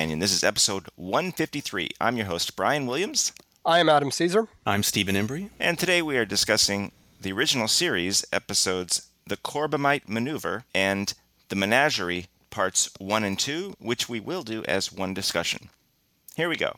[0.00, 0.18] welcome Companion.
[0.18, 1.90] This is episode 153.
[2.00, 3.34] I'm your host, Brian Williams.
[3.66, 4.48] I am Adam Caesar.
[4.64, 5.50] I'm Stephen Embry.
[5.60, 11.12] And today we are discussing the original series episodes The Corbomite Maneuver and
[11.50, 15.68] The Menagerie parts 1 and 2, which we will do as one discussion.
[16.34, 16.76] Here we go.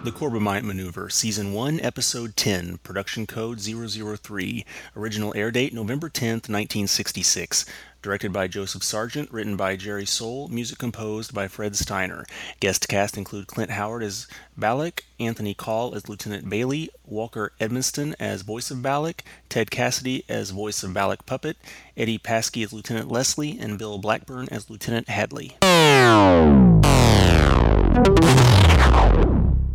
[0.00, 4.64] The Corbomite Maneuver, Season 1, Episode 10, Production Code 003,
[4.96, 7.64] Original air date November 10th, 1966.
[8.00, 12.24] Directed by Joseph Sargent, written by Jerry Sohl, music composed by Fred Steiner.
[12.58, 14.26] Guest cast include Clint Howard as
[14.58, 20.50] Balok, Anthony Call as Lieutenant Bailey, Walker Edmiston as voice of Balok, Ted Cassidy as
[20.50, 21.56] voice of Balok Puppet,
[21.96, 25.56] Eddie Paskey as Lieutenant Leslie, and Bill Blackburn as Lieutenant Hadley.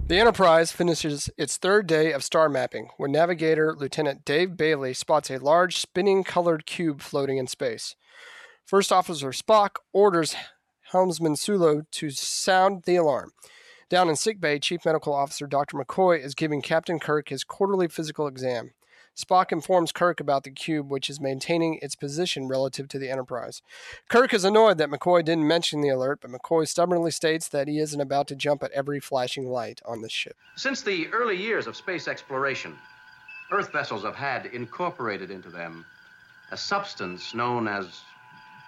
[0.08, 5.30] The Enterprise finishes its third day of star mapping when navigator Lieutenant Dave Bailey spots
[5.30, 7.94] a large spinning colored cube floating in space.
[8.64, 10.34] First Officer Spock orders
[10.92, 13.34] helmsman Sulu to sound the alarm.
[13.90, 15.76] Down in sickbay, Chief Medical Officer Dr.
[15.76, 18.72] McCoy is giving Captain Kirk his quarterly physical exam.
[19.18, 23.64] Spock informs Kirk about the cube, which is maintaining its position relative to the Enterprise.
[24.10, 27.80] Kirk is annoyed that McCoy didn't mention the alert, but McCoy stubbornly states that he
[27.80, 30.38] isn't about to jump at every flashing light on the ship.
[30.56, 32.78] Since the early years of space exploration,
[33.52, 35.84] Earth vessels have had incorporated into them
[36.52, 38.02] a substance known as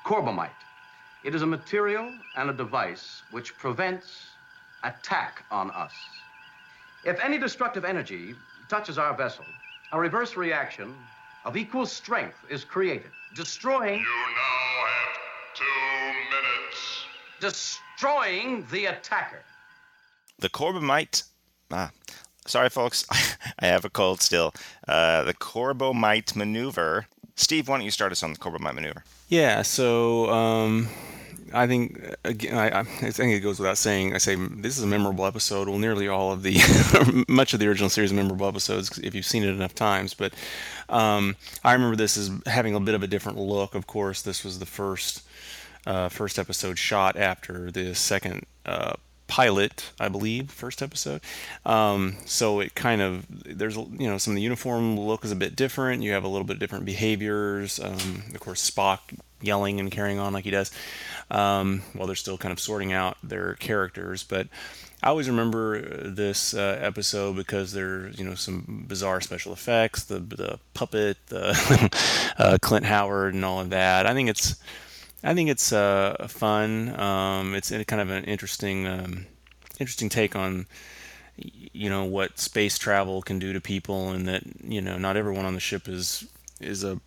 [0.04, 0.50] corbomite.
[1.24, 4.30] It is a material and a device which prevents
[4.84, 5.94] attack on us.
[7.06, 8.34] If any destructive energy
[8.68, 9.46] touches our vessel,
[9.92, 10.96] a reverse reaction
[11.46, 14.00] of equal strength is created, destroying.
[14.00, 15.16] You now have
[15.56, 17.06] two minutes.
[17.40, 19.42] Destroying the attacker.
[20.40, 21.24] The Corbomite.
[21.72, 21.92] Ah,
[22.46, 23.06] sorry, folks.
[23.60, 24.54] I have a cold still.
[24.88, 27.08] Uh, the Corbomite Maneuver.
[27.36, 29.04] Steve, why don't you start us on the Corbomite Maneuver?
[29.30, 30.90] Yeah, so um,
[31.54, 34.14] I think again, I, I, think it goes without saying.
[34.14, 35.68] I say this is a memorable episode.
[35.68, 39.44] Well, nearly all of the, much of the original series, memorable episodes if you've seen
[39.44, 40.14] it enough times.
[40.14, 40.34] But
[40.90, 43.76] um, I remember this as having a bit of a different look.
[43.76, 45.24] Of course, this was the first
[45.86, 48.94] uh, first episode shot after the second uh,
[49.28, 51.22] pilot, I believe, first episode.
[51.66, 55.38] Um, so it kind of there's you know some of the uniform look is a
[55.38, 56.04] bit different.
[56.04, 57.80] You have a little bit different behaviors.
[57.80, 59.00] Um, of course, Spock
[59.42, 60.72] yelling and carrying on like he does
[61.32, 64.24] um, while they're still kind of sorting out their characters.
[64.24, 64.48] But
[65.02, 70.20] I always remember this uh, episode because there's you know some bizarre special effects, the
[70.20, 71.94] the puppet, the
[72.38, 74.06] uh, Clint Howard, and all of that.
[74.06, 74.56] I think it's
[75.24, 77.00] I think it's uh, fun.
[77.00, 79.26] Um, it's kind of an interesting um,
[79.80, 80.68] interesting take on
[81.38, 85.46] you know what space travel can do to people, and that you know not everyone
[85.46, 86.28] on the ship is
[86.60, 87.00] is a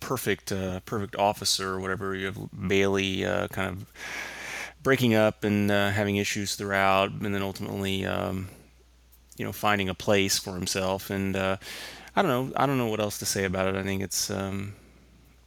[0.00, 2.14] perfect uh, perfect officer or whatever.
[2.14, 2.38] You have
[2.68, 3.92] Bailey uh, kind of
[4.82, 8.48] breaking up and uh, having issues throughout, and then ultimately, um,
[9.36, 11.10] you know, finding a place for himself.
[11.10, 11.56] And uh,
[12.16, 13.78] I don't know, I don't know what else to say about it.
[13.78, 14.74] I think it's um,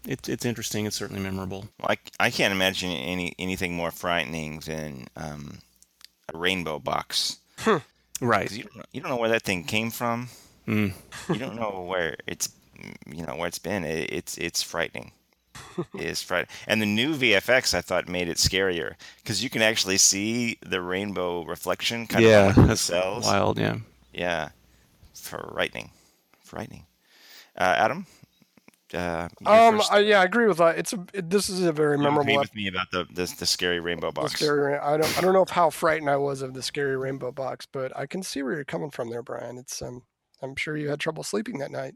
[0.08, 0.86] it's it's interesting.
[0.86, 1.68] It's certainly memorable.
[1.80, 5.60] Well, I, I can't imagine any anything more frightening than um,
[6.34, 7.38] a rainbow box.
[8.22, 8.52] right.
[8.52, 10.30] You don't, know, you don't know where that thing came from.
[10.68, 10.94] Mm.
[11.30, 12.50] you don't know where it's
[13.06, 13.84] you know where it's been.
[13.84, 15.12] It, it's it's frightening.
[15.96, 16.50] it is frightening.
[16.68, 20.82] And the new VFX I thought made it scarier because you can actually see the
[20.82, 23.26] rainbow reflection kind yeah, of on the that's cells.
[23.26, 23.58] wild.
[23.60, 23.78] Yeah.
[24.14, 24.50] Yeah,
[25.14, 25.92] frightening,
[26.44, 26.86] frightening.
[27.58, 28.06] Uh, Adam.
[28.94, 30.78] Uh, Um, first- I, yeah, I agree with that.
[30.78, 32.24] It's a, it, this is a very you memorable.
[32.24, 34.34] agree ep- with me about the the, the scary rainbow the box.
[34.34, 34.76] scary.
[34.78, 35.18] I don't.
[35.18, 38.06] I don't know if how frightened I was of the scary rainbow box, but I
[38.06, 39.58] can see where you're coming from there, Brian.
[39.58, 40.04] It's um.
[40.44, 41.94] I'm sure you had trouble sleeping that night.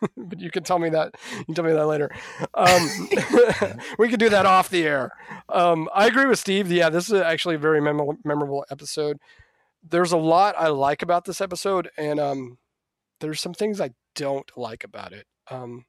[0.16, 1.14] but you can tell me that.
[1.38, 2.10] You can tell me that later.
[2.54, 5.10] Um, we could do that off the air.
[5.48, 6.70] Um, I agree with Steve.
[6.70, 9.18] Yeah, this is actually a very mem- memorable episode.
[9.88, 12.58] There's a lot I like about this episode, and um,
[13.20, 15.26] there's some things I don't like about it.
[15.50, 15.84] Um,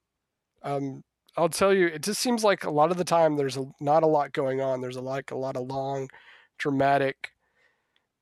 [0.64, 1.04] um,
[1.36, 4.04] I'll tell you, it just seems like a lot of the time there's a, not
[4.04, 4.82] a lot going on.
[4.82, 6.10] There's a like a lot of long,
[6.58, 7.32] dramatic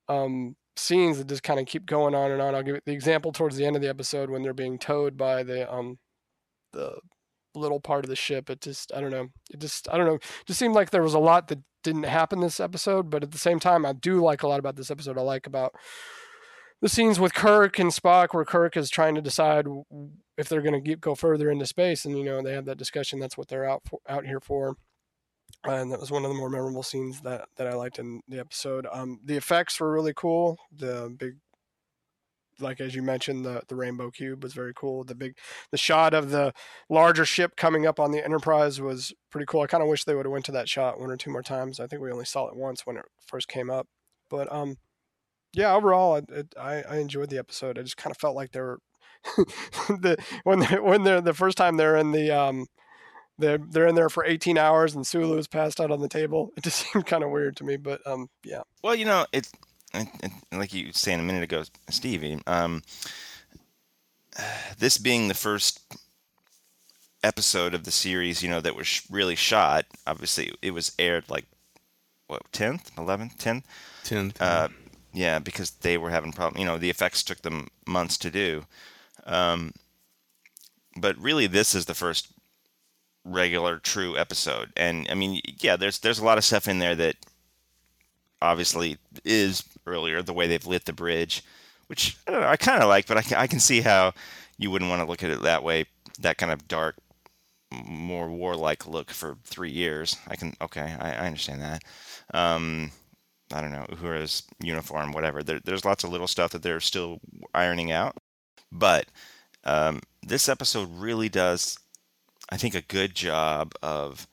[0.08, 2.54] um, scenes that just kind of keep going on and on.
[2.54, 5.16] I'll give it the example towards the end of the episode when they're being towed
[5.16, 5.98] by the um,
[6.72, 6.98] the
[7.54, 8.50] little part of the ship.
[8.50, 9.28] It just I don't know.
[9.50, 10.14] It just I don't know.
[10.14, 13.30] It just seemed like there was a lot that didn't happen this episode, but at
[13.30, 15.18] the same time, I do like a lot about this episode.
[15.18, 15.74] I like about
[16.82, 19.66] the scenes with Kirk and Spock, where Kirk is trying to decide
[20.36, 23.18] if they're going to go further into space, and you know they have that discussion.
[23.18, 24.76] That's what they're out for, out here for.
[25.66, 28.38] And that was one of the more memorable scenes that, that I liked in the
[28.38, 28.86] episode.
[28.92, 30.58] Um, the effects were really cool.
[30.72, 31.36] The big
[32.60, 35.04] like as you mentioned, the the rainbow cube was very cool.
[35.04, 35.36] The big,
[35.70, 36.52] the shot of the
[36.88, 39.62] larger ship coming up on the Enterprise was pretty cool.
[39.62, 41.42] I kind of wish they would have went to that shot one or two more
[41.42, 41.80] times.
[41.80, 43.86] I think we only saw it once when it first came up,
[44.30, 44.76] but um,
[45.52, 46.22] yeah, overall,
[46.58, 47.78] I I enjoyed the episode.
[47.78, 48.78] I just kind of felt like they were
[49.88, 52.66] the when they when they're the first time they're in the um
[53.38, 56.52] they're they're in there for 18 hours and Sulu is passed out on the table.
[56.56, 58.62] It just seemed kind of weird to me, but um yeah.
[58.82, 59.48] Well, you know, it,
[59.94, 62.40] it, it like you were saying a minute ago, Stevie.
[62.46, 62.82] Um,
[64.78, 65.80] this being the first
[67.22, 69.84] episode of the series, you know, that was really shot.
[70.06, 71.46] Obviously, it was aired like
[72.26, 73.64] what tenth, eleventh, tenth.
[74.04, 74.40] Tenth.
[74.40, 74.68] Uh,
[75.12, 76.60] yeah, because they were having problems.
[76.60, 78.64] You know, the effects took them months to do.
[79.24, 79.72] Um,
[80.96, 82.28] but really, this is the first
[83.26, 84.72] regular, true episode.
[84.76, 87.16] And I mean, yeah, there's there's a lot of stuff in there that
[88.40, 90.22] obviously is earlier.
[90.22, 91.42] The way they've lit the bridge,
[91.88, 94.12] which I don't know, I kind of like, but I can, I can see how
[94.58, 95.86] you wouldn't want to look at it that way.
[96.20, 96.96] That kind of dark,
[97.84, 100.16] more warlike look for three years.
[100.28, 101.82] I can okay, I, I understand that.
[102.32, 102.92] Um,
[103.52, 105.42] I don't know Uhura's uniform, whatever.
[105.42, 107.20] There, there's lots of little stuff that they're still
[107.54, 108.16] ironing out,
[108.72, 109.06] but
[109.64, 111.78] um, this episode really does,
[112.48, 114.26] I think, a good job of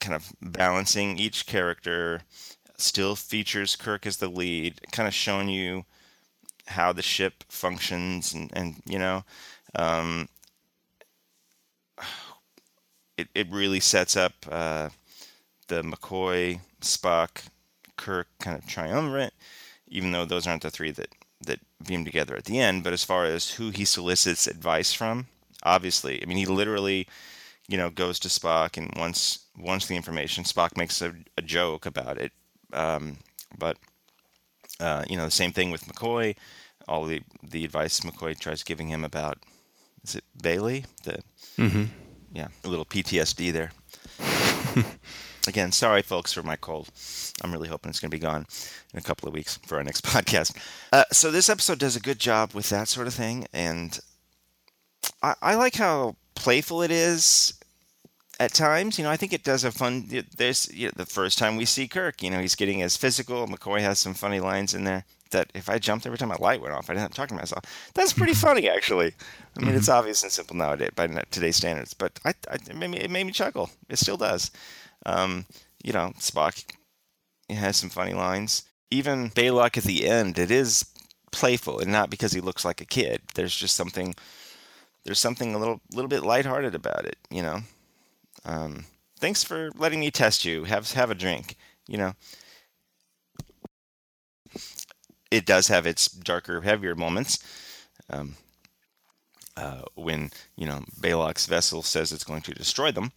[0.00, 2.22] kind of balancing each character.
[2.78, 5.84] Still features Kirk as the lead, kind of showing you
[6.66, 9.24] how the ship functions, and, and you know,
[9.74, 10.28] um,
[13.16, 14.90] it it really sets up uh,
[15.68, 17.46] the McCoy, Spock,
[17.96, 19.34] Kirk kind of triumvirate.
[19.88, 21.08] Even though those aren't the three that
[21.40, 25.26] that beam together at the end, but as far as who he solicits advice from,
[25.66, 27.06] obviously, I mean, he literally,
[27.68, 30.44] you know, goes to Spock and wants wants the information.
[30.44, 32.32] Spock makes a, a joke about it,
[32.72, 33.18] um,
[33.58, 33.76] but
[34.80, 36.36] uh, you know, the same thing with McCoy.
[36.88, 39.38] All the the advice McCoy tries giving him about
[40.04, 40.84] is it Bailey?
[41.04, 41.18] The
[41.56, 41.84] hmm
[42.32, 43.72] yeah, a little PTSD there.
[45.48, 46.90] Again, sorry folks for my cold.
[47.42, 48.46] I'm really hoping it's going to be gone
[48.92, 50.56] in a couple of weeks for our next podcast.
[50.92, 53.98] Uh, so this episode does a good job with that sort of thing, and
[55.22, 57.54] I, I like how playful it is
[58.38, 58.98] at times.
[58.98, 60.08] You know, I think it does a fun.
[60.36, 62.22] There's you know, the first time we see Kirk.
[62.22, 63.46] You know, he's getting as physical.
[63.46, 65.04] McCoy has some funny lines in there.
[65.32, 67.28] That if I jumped every time my light went off, I didn't have to talk
[67.30, 67.64] to myself.
[67.94, 69.12] That's pretty funny, actually.
[69.56, 72.90] I mean, it's obvious and simple nowadays by today's standards, but I, I it, made
[72.90, 73.70] me, it made me chuckle.
[73.88, 74.50] It still does.
[75.04, 75.46] Um,
[75.82, 76.62] you know, Spock
[77.50, 78.62] has some funny lines.
[78.90, 80.86] Even Balok at the end, it is
[81.32, 83.20] playful, and not because he looks like a kid.
[83.34, 84.14] There's just something.
[85.06, 87.18] There's something a little, little bit lighthearted about it.
[87.30, 87.60] You know.
[88.44, 88.86] Um,
[89.20, 90.64] thanks for letting me test you.
[90.64, 91.56] Have have a drink.
[91.88, 92.14] You know.
[95.30, 97.38] It does have its darker, heavier moments.
[98.10, 98.36] Um,
[99.56, 103.12] uh, when you know Balok's vessel says it's going to destroy them,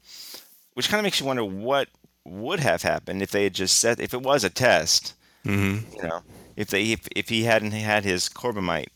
[0.73, 1.89] which kind of makes you wonder what
[2.25, 5.15] would have happened if they had just said if it was a test.
[5.43, 6.21] hmm You know,
[6.57, 8.89] if they if, if he hadn't had his Corbomite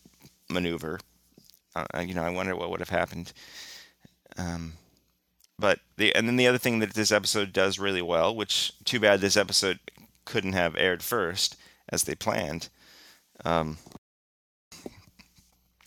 [0.49, 0.99] maneuver,
[1.75, 3.33] uh, you know, I wonder what would have happened.
[4.37, 4.73] Um,
[5.59, 8.99] but the and then the other thing that this episode does really well, which too
[8.99, 9.79] bad this episode
[10.25, 11.55] couldn't have aired first
[11.89, 12.69] as they planned,
[13.45, 13.77] um,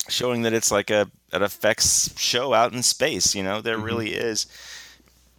[0.08, 3.34] showing that it's like a an effects show out in space.
[3.34, 3.84] You know, there Mhm.
[3.84, 4.46] really is,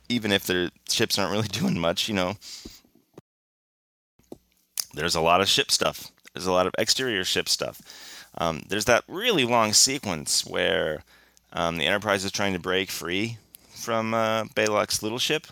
[0.10, 2.08] even if their ships aren't really doing much.
[2.10, 2.38] You know,
[4.94, 6.12] there's a lot of ship stuff.
[6.34, 7.82] There's a lot of exterior ship stuff.
[8.38, 11.04] Um, there's that really long sequence where
[11.54, 13.38] um, the Enterprise is trying to break free
[13.70, 15.48] from uh, little ship.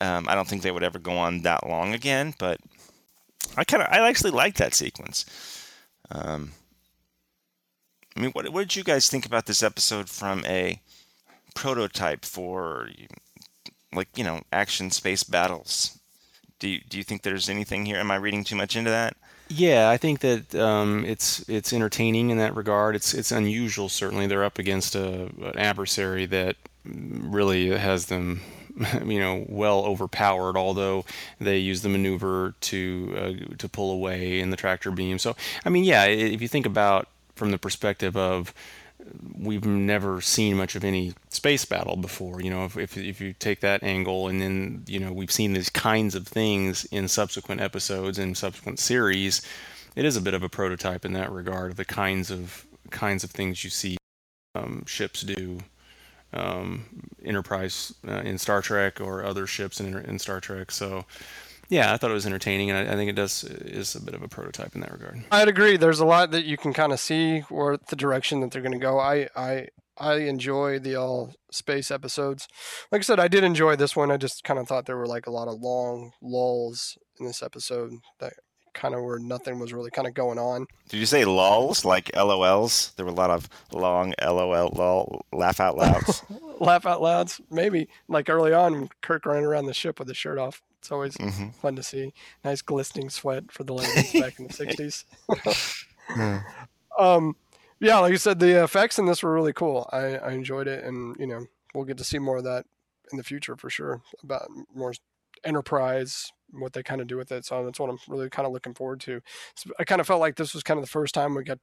[0.00, 2.60] Um, I don't think they would ever go on that long again, but
[3.56, 5.24] I kind of I actually like that sequence.
[6.10, 6.52] Um,
[8.14, 10.80] I mean, what what did you guys think about this episode from a
[11.54, 12.90] prototype for
[13.94, 15.98] like you know action space battles?
[16.58, 17.98] Do you, do you think there's anything here?
[17.98, 19.16] Am I reading too much into that?
[19.48, 22.96] Yeah, I think that um, it's it's entertaining in that regard.
[22.96, 23.88] It's it's unusual.
[23.88, 28.40] Certainly, they're up against a an adversary that really has them,
[29.04, 30.56] you know, well overpowered.
[30.56, 31.04] Although
[31.40, 33.14] they use the maneuver to
[33.50, 35.18] uh, to pull away in the tractor beam.
[35.18, 38.52] So, I mean, yeah, if you think about from the perspective of
[39.38, 42.40] we've never seen much of any space battle before.
[42.40, 45.52] You know, if, if, if you take that angle, and then you know we've seen
[45.52, 49.42] these kinds of things in subsequent episodes and subsequent series,
[49.94, 53.24] it is a bit of a prototype in that regard of the kinds of kinds
[53.24, 53.96] of things you see
[54.54, 55.60] um, ships do.
[56.32, 56.84] Um,
[57.24, 60.70] Enterprise uh, in Star Trek or other ships in, in Star Trek.
[60.70, 61.06] So
[61.68, 64.14] yeah, I thought it was entertaining, and I, I think it does is a bit
[64.14, 65.24] of a prototype in that regard.
[65.30, 65.76] I'd agree.
[65.76, 68.72] There's a lot that you can kind of see where the direction that they're going
[68.72, 68.98] to go.
[68.98, 69.68] I, I,
[69.98, 72.46] I enjoy the all space episodes.
[72.92, 74.10] Like I said, I did enjoy this one.
[74.10, 77.42] I just kind of thought there were like a lot of long lulls in this
[77.42, 78.34] episode that
[78.76, 80.66] kind of where nothing was really kind of going on.
[80.90, 82.94] Did you say lulls like LOLs?
[82.94, 86.22] There were a lot of long LOL lol laugh out louds.
[86.60, 90.38] Laugh out louds, maybe like early on, Kirk running around the ship with his shirt
[90.38, 90.62] off.
[90.78, 91.54] It's always Mhm.
[91.56, 92.14] fun to see.
[92.44, 95.04] Nice glistening sweat for the ladies back in the '60s.
[96.98, 97.36] um,
[97.80, 99.88] yeah, like you said, the effects in this were really cool.
[99.92, 102.64] I, I enjoyed it, and you know, we'll get to see more of that
[103.12, 104.94] in the future for sure about more
[105.44, 107.44] Enterprise, what they kind of do with it.
[107.44, 109.20] So that's what I'm really kind of looking forward to.
[109.54, 111.58] So I kind of felt like this was kind of the first time we got.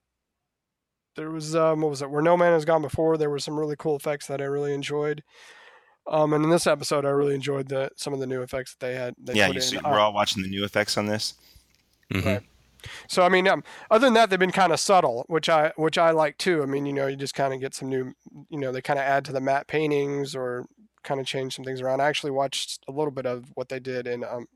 [1.16, 2.10] There was um, what was it?
[2.10, 3.18] Where No Man Has Gone Before.
[3.18, 5.24] There were some really cool effects that I really enjoyed.
[6.08, 8.86] Um, and in this episode, I really enjoyed the some of the new effects that
[8.86, 9.14] they had.
[9.18, 9.68] They yeah, put you in.
[9.68, 11.36] see, Uh, we're all watching the new effects on this.
[12.12, 12.26] Mhm.
[12.26, 12.42] Right.
[13.08, 15.98] So I mean, um, other than that, they've been kind of subtle, which I which
[15.98, 16.62] I like too.
[16.62, 18.14] I mean, you know, you just kind of get some new,
[18.50, 20.66] you know, they kind of add to the matte paintings or
[21.04, 22.02] kind of change some things around.
[22.02, 24.48] I actually watched a little bit of what they did in um,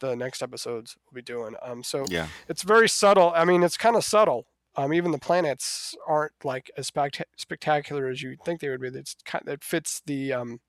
[0.00, 1.54] the next episodes we'll be doing.
[1.62, 2.28] Um, so Yeah.
[2.48, 3.32] it's very subtle.
[3.34, 4.46] I mean, it's kind of subtle.
[4.76, 8.88] Um, even the planets aren't like as spect- spectacular as you think they would be.
[8.88, 10.60] It's kind it fits the um,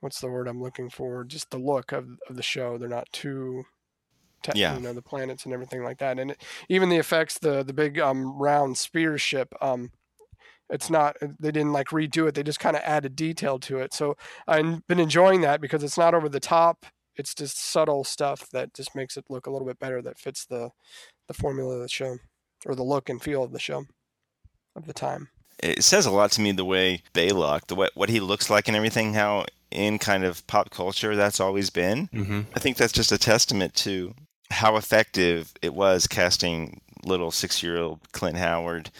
[0.00, 1.24] what's the word I'm looking for?
[1.24, 2.78] Just the look of of the show.
[2.78, 3.64] They're not too,
[4.42, 4.76] te- Yeah.
[4.76, 6.18] you know, the planets and everything like that.
[6.18, 9.90] And it, even the effects, the the big um round spear ship, um,
[10.70, 12.34] it's not they didn't like redo it.
[12.34, 13.94] They just kind of added detail to it.
[13.94, 16.86] So I've been enjoying that because it's not over the top.
[17.16, 20.02] It's just subtle stuff that just makes it look a little bit better.
[20.02, 20.70] That fits the
[21.26, 22.18] the formula of the show
[22.66, 23.84] or the look and feel of the show
[24.76, 25.28] of the time.
[25.60, 28.68] It says a lot to me the way Balok, the way, what he looks like
[28.68, 32.08] and everything, how in kind of pop culture that's always been.
[32.12, 34.14] hmm I think that's just a testament to
[34.50, 38.90] how effective it was casting little six-year-old Clint Howard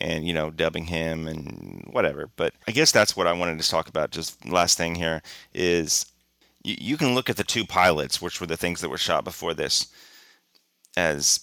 [0.00, 2.30] and you know dubbing him and whatever.
[2.36, 4.10] But I guess that's what I wanted to talk about.
[4.10, 5.22] Just last thing here
[5.54, 6.06] is
[6.62, 9.24] you, you can look at the two pilots, which were the things that were shot
[9.24, 9.88] before this,
[10.96, 11.40] as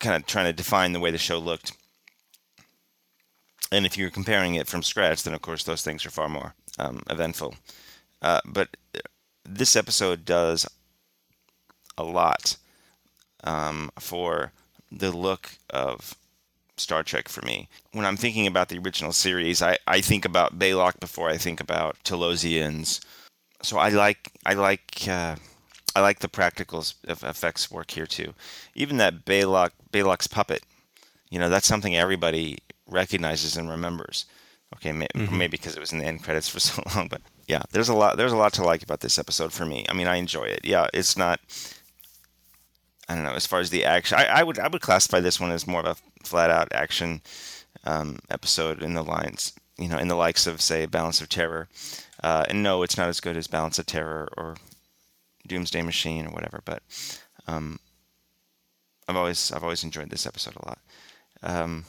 [0.00, 1.72] kind of trying to define the way the show looked.
[3.72, 6.54] And if you're comparing it from scratch, then of course those things are far more
[6.78, 7.54] um, eventful.
[8.22, 8.76] Uh, but
[9.44, 10.66] this episode does
[11.98, 12.56] a lot
[13.42, 14.52] um, for
[14.90, 16.14] the look of
[16.76, 17.68] Star Trek for me.
[17.92, 21.60] When I'm thinking about the original series, I, I think about Balok before I think
[21.60, 23.04] about Talosians.
[23.62, 25.36] So I like I like uh,
[25.96, 28.34] I like the practical effects work here too.
[28.74, 30.64] Even that Balok Balok's puppet,
[31.30, 34.26] you know, that's something everybody recognizes and remembers.
[34.76, 37.62] Okay, may, maybe because it was in the end credits for so long, but yeah,
[37.70, 39.86] there's a lot there's a lot to like about this episode for me.
[39.88, 40.60] I mean, I enjoy it.
[40.64, 41.40] Yeah, it's not
[43.08, 44.18] I don't know as far as the action.
[44.18, 47.20] I, I would I would classify this one as more of a flat out action
[47.84, 51.68] um, episode in the lines, you know, in the likes of say Balance of Terror.
[52.22, 54.56] Uh, and no, it's not as good as Balance of Terror or
[55.46, 56.82] Doomsday Machine or whatever, but
[57.46, 57.78] um,
[59.06, 60.78] I've always I've always enjoyed this episode a lot.
[61.42, 61.84] Um,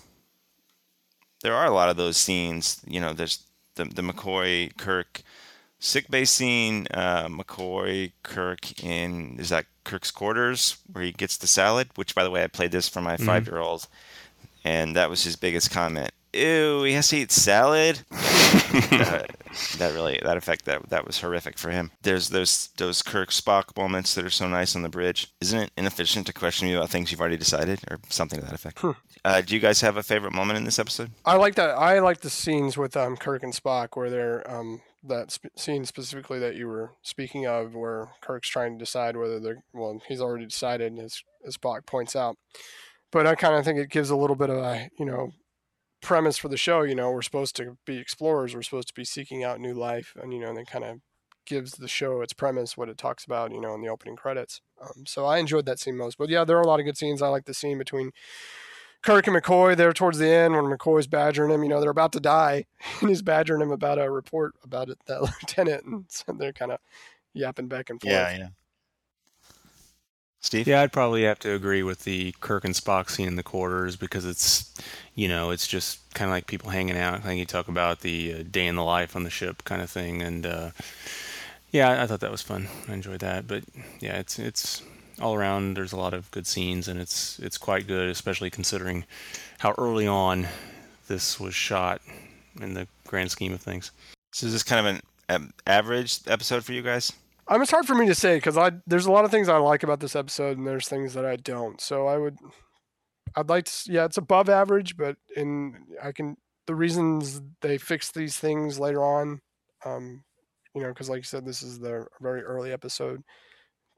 [1.41, 3.13] there are a lot of those scenes, you know.
[3.13, 3.43] There's
[3.75, 5.21] the the McCoy Kirk
[5.79, 6.87] sick bay scene.
[6.91, 11.89] Uh, McCoy Kirk in is that Kirk's quarters where he gets the salad.
[11.95, 13.87] Which, by the way, I played this for my five year old,
[14.63, 16.11] and that was his biggest comment.
[16.33, 18.01] Ew, he has to eat salad.
[18.91, 19.23] Uh,
[19.77, 21.91] that really that effect that that was horrific for him.
[22.03, 25.33] There's those those Kirk Spock moments that are so nice on the bridge.
[25.41, 28.53] Isn't it inefficient to question you about things you've already decided or something to that
[28.53, 28.83] effect?
[29.25, 31.11] Uh, do you guys have a favorite moment in this episode?
[31.25, 31.71] I like that.
[31.71, 35.85] I like the scenes with um, Kirk and Spock where they're um, that sp- scene
[35.85, 40.21] specifically that you were speaking of, where Kirk's trying to decide whether they're well, he's
[40.21, 42.37] already decided, as as Spock points out.
[43.11, 45.31] But I kind of think it gives a little bit of a you know
[46.01, 46.81] premise for the show.
[46.81, 48.55] You know, we're supposed to be explorers.
[48.55, 50.99] We're supposed to be seeking out new life, and you know, and it kind of
[51.45, 54.61] gives the show its premise, what it talks about, you know, in the opening credits.
[54.81, 56.17] Um, so I enjoyed that scene most.
[56.17, 57.21] But yeah, there are a lot of good scenes.
[57.21, 58.11] I like the scene between
[59.01, 61.63] Kirk and McCoy there towards the end when McCoy's badgering him.
[61.63, 62.65] You know, they're about to die,
[63.01, 66.71] and he's badgering him about a report about it, that lieutenant, and so they're kind
[66.71, 66.79] of
[67.33, 68.11] yapping back and forth.
[68.11, 68.37] yeah.
[68.37, 68.47] Yeah.
[70.45, 70.67] Steve?
[70.67, 73.95] Yeah, I'd probably have to agree with the Kirk and Spock scene in the quarters
[73.95, 74.71] because it's,
[75.15, 77.15] you know, it's just kind of like people hanging out.
[77.15, 79.81] I think you talk about the uh, day in the life on the ship kind
[79.81, 80.69] of thing, and uh,
[81.71, 82.67] yeah, I thought that was fun.
[82.87, 83.63] I enjoyed that, but
[83.99, 84.83] yeah, it's it's
[85.21, 85.75] all around.
[85.75, 89.05] There's a lot of good scenes, and it's it's quite good, especially considering
[89.59, 90.47] how early on
[91.07, 92.01] this was shot
[92.61, 93.91] in the grand scheme of things.
[94.31, 97.13] So is this kind of an um, average episode for you guys?
[97.47, 99.57] Um, it's hard for me to say because I there's a lot of things I
[99.57, 101.79] like about this episode, and there's things that I don't.
[101.79, 102.37] So I would,
[103.35, 103.91] I'd like to.
[103.91, 109.03] Yeah, it's above average, but in I can the reasons they fix these things later
[109.03, 109.41] on.
[109.85, 110.23] Um,
[110.73, 113.23] you know, because like you said, this is the very early episode.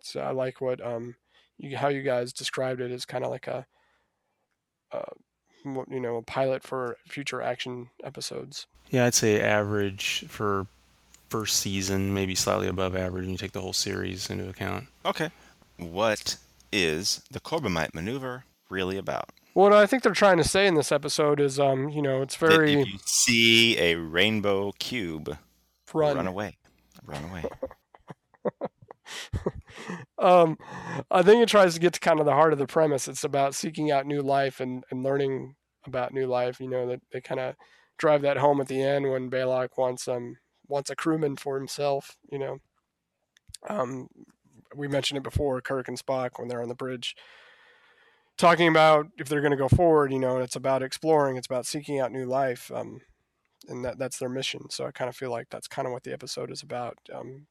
[0.07, 1.15] So I like what um,
[1.57, 3.65] you how you guys described it as kind of like a,
[4.91, 5.01] uh,
[5.65, 8.67] you know, a pilot for future action episodes.
[8.89, 10.67] Yeah, I'd say average for
[11.29, 14.85] first season, maybe slightly above average when you take the whole series into account.
[15.05, 15.29] Okay.
[15.77, 16.37] What
[16.71, 19.29] is the Corbomite maneuver really about?
[19.53, 22.37] What I think they're trying to say in this episode is, um, you know, it's
[22.37, 25.37] That very if you see a rainbow cube,
[25.93, 26.15] run.
[26.15, 26.57] run away.
[27.03, 27.43] Run away.
[30.17, 30.57] um,
[31.12, 33.07] I think it tries to get to kind of the heart of the premise.
[33.07, 35.55] It's about seeking out new life and, and learning
[35.86, 36.60] about new life.
[36.60, 37.55] You know that they kind of
[37.98, 42.17] drive that home at the end when Balok wants um wants a crewman for himself.
[42.31, 42.57] You know,
[43.69, 44.07] um,
[44.75, 47.15] we mentioned it before, Kirk and Spock when they're on the bridge,
[48.38, 50.12] talking about if they're going to go forward.
[50.12, 51.38] You know, it's about exploring.
[51.38, 52.72] It's about seeking out new life.
[52.74, 53.01] Um,
[53.67, 54.69] and that that's their mission.
[54.69, 56.98] So I kind of feel like that's kind of what the episode is about.
[57.13, 57.48] Um,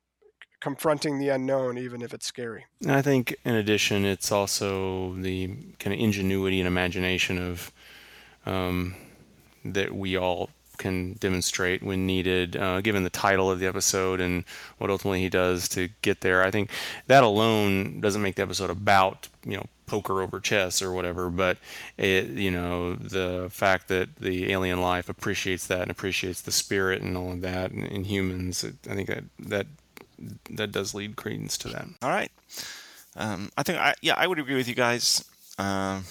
[0.60, 2.64] confronting the unknown, even if it's scary.
[2.82, 5.48] And I think, in addition, it's also the
[5.78, 7.72] kind of ingenuity and imagination of
[8.46, 8.94] um,
[9.64, 14.44] that we all can demonstrate when needed, uh, given the title of the episode and
[14.78, 16.42] what ultimately he does to get there.
[16.42, 16.70] I think
[17.06, 21.58] that alone doesn't make the episode about you know poker over chess or whatever, but
[21.96, 27.02] it you know the fact that the alien life appreciates that and appreciates the spirit
[27.02, 29.66] and all of that in, in humans, I think that that
[30.50, 31.86] that does lead credence to that.
[32.02, 32.30] All right.
[33.16, 35.24] Um, I think I yeah I would agree with you guys
[35.58, 36.04] um,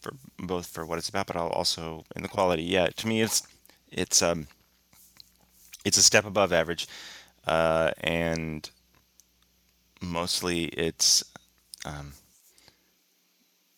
[0.00, 2.62] for both for what it's about, but I'll also in the quality.
[2.62, 3.42] Yeah, to me it's
[3.90, 4.46] it's um
[5.84, 6.86] it's a step above average,
[7.46, 8.68] uh, and
[10.00, 11.24] mostly it's
[11.84, 12.12] um,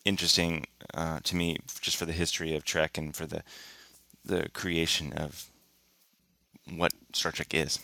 [0.04, 3.42] interesting uh, to me just for the history of Trek and for the
[4.24, 5.46] the creation of
[6.68, 7.78] what Star Trek is.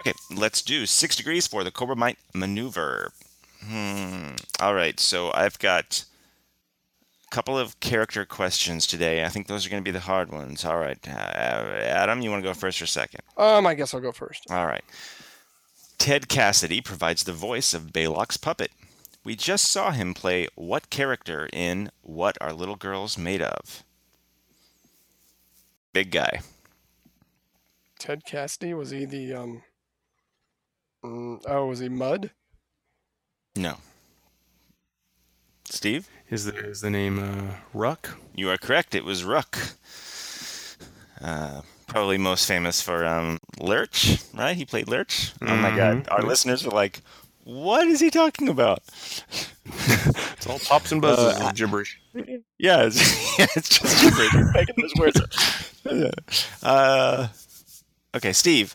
[0.00, 3.12] Okay, let's do six degrees for the Corbomite maneuver.
[3.66, 4.30] Hmm.
[4.58, 6.06] All right, so I've got
[7.26, 9.24] a couple of character questions today.
[9.24, 10.64] I think those are going to be the hard ones.
[10.64, 13.20] All right, uh, Adam, you want to go first or second?
[13.36, 14.46] Um, I guess I'll go first.
[14.50, 14.84] All right.
[15.98, 18.70] Ted Cassidy provides the voice of Balok's puppet.
[19.22, 23.84] We just saw him play what character in What Are Little Girls Made Of?
[25.92, 26.40] Big guy.
[27.98, 29.62] Ted Cassidy was he the um?
[31.04, 32.30] Mm, oh, was he Mud?
[33.56, 33.76] No.
[35.64, 36.08] Steve?
[36.30, 38.18] Is the is the name uh, Ruk?
[38.34, 38.94] You are correct.
[38.94, 39.56] It was Ruk.
[41.20, 44.56] Uh, probably most famous for um, Lurch, right?
[44.56, 45.32] He played Lurch.
[45.42, 46.08] Oh my God!
[46.08, 47.02] Our listeners were like,
[47.44, 48.80] "What is he talking about?"
[50.36, 52.00] It's all pops and buzzes Uh, and gibberish.
[52.58, 54.32] Yeah, it's, yeah, it's just gibberish.
[54.54, 55.20] Making those words.
[55.20, 56.14] up.
[56.62, 57.28] uh,
[58.16, 58.74] okay, Steve.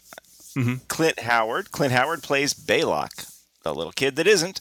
[0.55, 0.87] Mhm.
[0.87, 1.71] Clint Howard.
[1.71, 3.31] Clint Howard plays Balok,
[3.63, 4.59] the little kid that isn't.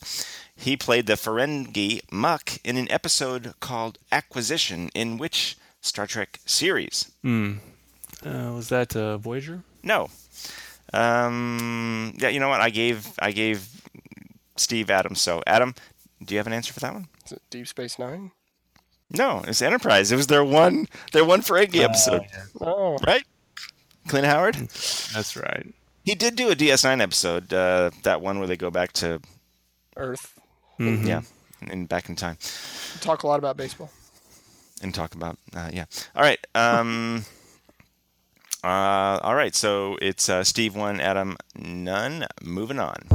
[0.56, 7.10] He played the Ferengi Muk in an episode called Acquisition, in which Star Trek series?
[7.22, 7.54] Hmm.
[8.24, 9.62] Uh, was that uh, Voyager?
[9.82, 10.08] No.
[10.92, 12.60] Um, yeah, you know what?
[12.60, 13.68] I gave I gave
[14.56, 15.20] Steve Adams.
[15.20, 15.74] So Adam,
[16.24, 17.08] do you have an answer for that one?
[17.26, 18.30] Is it Deep Space Nine?
[19.10, 20.10] No, it's Enterprise.
[20.12, 22.22] It was their one their one Ferengi episode,
[22.60, 23.24] Oh, right?
[24.08, 24.54] Clint Howard.
[24.54, 25.74] That's right.
[26.04, 29.20] He did do a DS9 episode, uh, that one where they go back to
[29.96, 30.38] Earth.
[30.78, 31.06] Mhm.
[31.06, 31.22] yeah,
[31.68, 32.36] and back in time
[33.00, 33.90] talk a lot about baseball.
[34.82, 35.84] and talk about uh, yeah.
[36.16, 36.44] All right.
[36.54, 37.24] Um,
[38.64, 39.54] uh, all right.
[39.54, 42.26] So it's uh, Steve one, Adam none.
[42.42, 43.06] Moving on.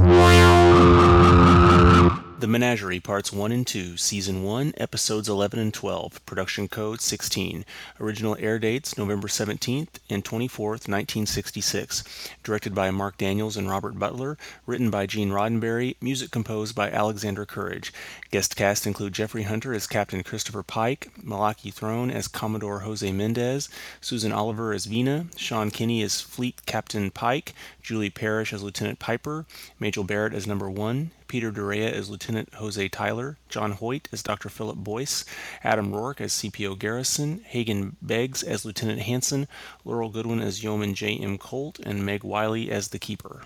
[2.40, 7.66] The Menagerie, Parts 1 and 2, Season 1, Episodes 11 and 12, Production Code 16.
[8.00, 12.02] Original air dates November 17th and 24th, 1966.
[12.42, 14.38] Directed by Mark Daniels and Robert Butler.
[14.64, 15.96] Written by Gene Roddenberry.
[16.00, 17.92] Music composed by Alexander Courage.
[18.30, 23.68] Guest cast include Jeffrey Hunter as Captain Christopher Pike, Malachi Throne as Commodore Jose Mendez,
[24.00, 29.44] Susan Oliver as Vina, Sean Kenney as Fleet Captain Pike, Julie Parrish as Lieutenant Piper,
[29.78, 34.48] Majel Barrett as Number One, Peter Duryea as Lieutenant Jose Tyler, John Hoyt as Dr.
[34.48, 35.24] Philip Boyce,
[35.62, 39.46] Adam Roarke as CPO Garrison, Hagen Beggs as Lieutenant Hanson,
[39.84, 41.38] Laurel Goodwin as Yeoman J.M.
[41.38, 43.42] Colt, and Meg Wyllie as the Keeper.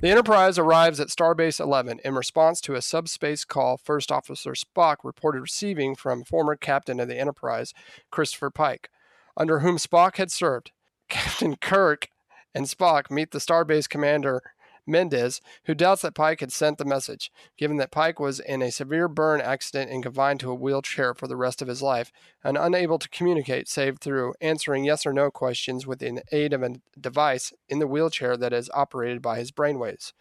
[0.00, 4.96] The Enterprise arrives at Starbase 11 in response to a subspace call First Officer Spock
[5.02, 7.72] reported receiving from former captain of the Enterprise,
[8.10, 8.90] Christopher Pike.
[9.38, 10.72] under whom Spock had served.
[11.08, 12.08] Captain Kirk
[12.54, 14.42] and Spock meet the Starbase commander
[14.88, 18.72] Mendez, who doubts that Pike had sent the message, given that Pike was in a
[18.72, 22.10] severe burn accident and confined to a wheelchair for the rest of his life,
[22.42, 26.62] and unable to communicate save through answering yes or no questions with the aid of
[26.62, 30.12] a device in the wheelchair that is operated by his brainwaves.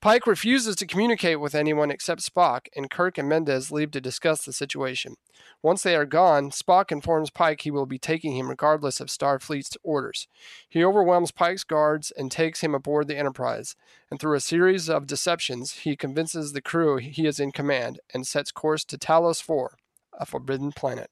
[0.00, 4.44] Pike refuses to communicate with anyone except Spock, and Kirk and Mendez leave to discuss
[4.44, 5.16] the situation.
[5.60, 9.76] Once they are gone, Spock informs Pike he will be taking him regardless of Starfleet's
[9.82, 10.28] orders.
[10.68, 13.74] He overwhelms Pike's guards and takes him aboard the Enterprise,
[14.08, 18.24] and through a series of deceptions, he convinces the crew he is in command and
[18.24, 19.78] sets course to Talos 4,
[20.12, 21.10] a forbidden planet.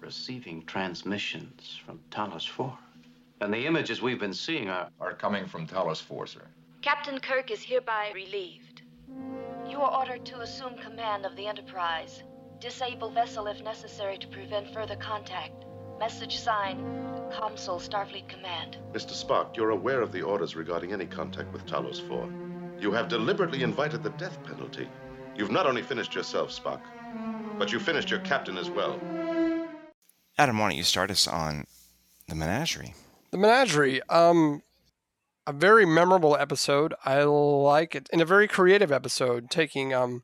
[0.00, 2.78] Receiving transmissions from Talos 4.
[3.40, 4.90] And the images we've been seeing are.
[5.00, 6.42] Are coming from Talos 4, sir.
[6.86, 8.82] Captain Kirk is hereby relieved.
[9.68, 12.22] You are ordered to assume command of the Enterprise.
[12.60, 15.64] Disable vessel if necessary to prevent further contact.
[15.98, 16.80] Message signed,
[17.32, 18.76] COMSOL Starfleet Command.
[18.92, 19.20] Mr.
[19.20, 22.30] Spock, you're aware of the orders regarding any contact with Talos 4.
[22.78, 24.88] You have deliberately invited the death penalty.
[25.34, 26.82] You've not only finished yourself, Spock,
[27.58, 29.00] but you finished your captain as well.
[30.38, 31.66] Adam, why don't you start us on
[32.28, 32.94] the menagerie?
[33.32, 34.62] The Menagerie, um,
[35.46, 36.94] a very memorable episode.
[37.04, 40.22] I like it, and a very creative episode, taking um,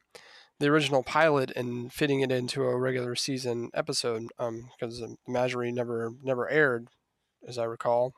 [0.58, 4.28] the original pilot and fitting it into a regular season episode.
[4.38, 6.88] Um, because the Menagerie never never aired,
[7.46, 8.14] as I recall.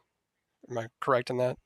[0.70, 1.58] Am I correct in that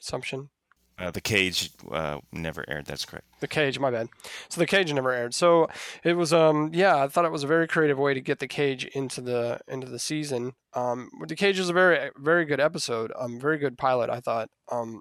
[0.00, 0.50] assumption?
[0.98, 2.86] Uh, the Cage uh, never aired.
[2.86, 3.26] That's correct.
[3.40, 4.08] The Cage, my bad.
[4.48, 5.32] So the Cage never aired.
[5.32, 5.68] So
[6.02, 8.48] it was um yeah, I thought it was a very creative way to get the
[8.48, 10.54] Cage into the into the season.
[10.74, 13.12] Um the Cage is a very very good episode.
[13.16, 14.48] Um very good pilot, I thought.
[14.72, 15.00] Um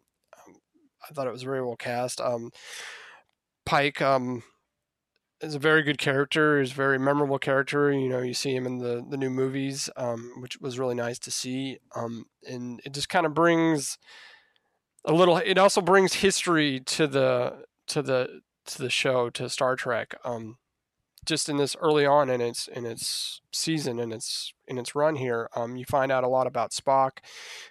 [1.09, 2.21] I thought it was very well cast.
[2.21, 2.51] Um
[3.65, 4.43] Pike um
[5.41, 7.91] is a very good character, is a very memorable character.
[7.91, 11.17] You know, you see him in the the new movies, um, which was really nice
[11.19, 11.79] to see.
[11.95, 13.97] Um and it just kind of brings
[15.07, 19.75] a little it also brings history to the to the to the show to Star
[19.75, 20.57] Trek um
[21.25, 25.15] just in this early on in its in its season and its in its run
[25.15, 27.19] here um you find out a lot about Spock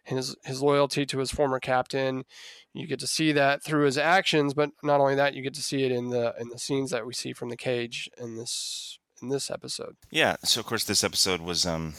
[0.05, 2.25] his his loyalty to his former captain
[2.73, 5.63] you get to see that through his actions but not only that you get to
[5.63, 8.99] see it in the in the scenes that we see from the cage in this
[9.23, 10.37] in this episode Yeah.
[10.45, 11.95] So of course this episode was um,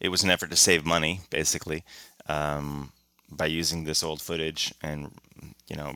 [0.00, 1.84] it was an effort to save money, basically,
[2.28, 2.92] um,
[3.30, 5.10] by using this old footage, and
[5.68, 5.94] you know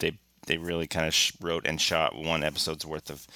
[0.00, 3.26] they they really kind of sh- wrote and shot one episode's worth of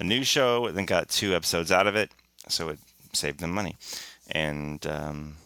[0.00, 2.10] a new show, and then got two episodes out of it,
[2.48, 2.78] so it
[3.12, 3.76] saved them money
[4.30, 5.36] and um,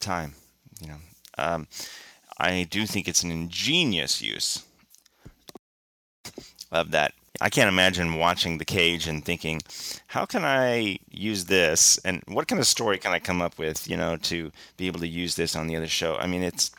[0.00, 0.34] time.
[0.80, 0.96] You know,
[1.38, 1.66] um,
[2.38, 4.64] I do think it's an ingenious use
[6.70, 7.12] of that.
[7.40, 9.60] I can't imagine watching The Cage and thinking,
[10.06, 13.88] how can I use this, and what kind of story can I come up with,
[13.88, 16.16] you know, to be able to use this on the other show?
[16.16, 16.70] I mean, it's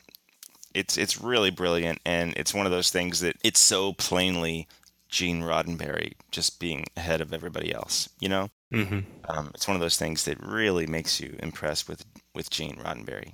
[0.74, 4.68] it's it's really brilliant, and it's one of those things that it's so plainly
[5.10, 8.50] Gene Roddenberry just being ahead of everybody else, you know.
[8.74, 9.00] Mm-hmm.
[9.30, 13.34] Um, it's one of those things that really makes you impressed with with Gene Roddenberry,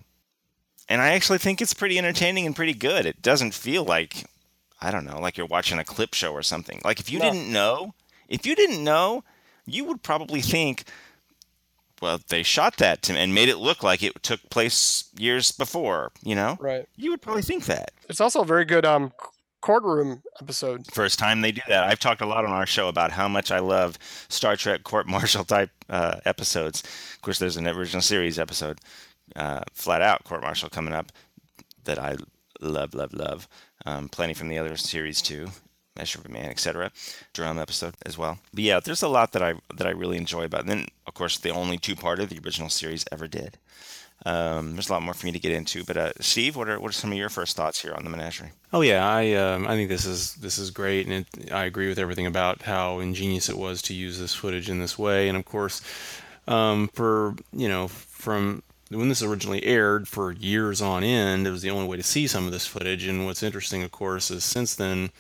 [0.90, 3.06] and I actually think it's pretty entertaining and pretty good.
[3.06, 4.26] It doesn't feel like
[4.82, 6.82] I don't know, like you're watching a clip show or something.
[6.84, 7.32] Like if you No.
[7.32, 7.94] didn't know,
[8.28, 9.24] if you didn't know,
[9.66, 10.84] you would probably think,
[12.02, 16.12] well, they shot that to, and made it look like it took place years before.
[16.24, 17.92] You know, right you would probably think that.
[18.10, 19.12] it's also a very good um
[19.62, 21.84] courtroom episode First time they do that.
[21.84, 25.08] I've talked a lot on our show about how much I love Star Trek court
[25.08, 26.82] martial type uh, episodes.
[27.14, 28.80] Of course, there's an original series episode,
[29.36, 31.12] uh, flat out court martial coming up
[31.84, 32.16] that I
[32.60, 33.48] love, love, love.
[33.86, 35.50] Um, plenty from the other series too,
[35.98, 36.92] Measure of a Man, etc.
[37.34, 38.40] Drum episode as well.
[38.54, 40.62] But yeah, there's a lot that I that I really enjoy about.
[40.62, 40.70] It.
[40.70, 43.58] And then, of course, the only two part of the original series ever did.
[44.26, 45.84] Um, there's a lot more for me to get into.
[45.84, 48.10] But uh, Steve, what are what are some of your first thoughts here on the
[48.10, 48.52] Menagerie?
[48.72, 51.88] Oh yeah, I um, I think this is this is great, and it, I agree
[51.88, 55.28] with everything about how ingenious it was to use this footage in this way.
[55.28, 55.82] And of course,
[56.48, 58.64] um, for you know, from
[58.98, 62.28] when this originally aired for years on end, it was the only way to see
[62.28, 63.06] some of this footage.
[63.06, 65.12] And what's interesting, of course, is since then,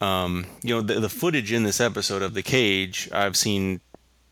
[0.00, 3.80] um, you know, the, the footage in this episode of the cage, I've seen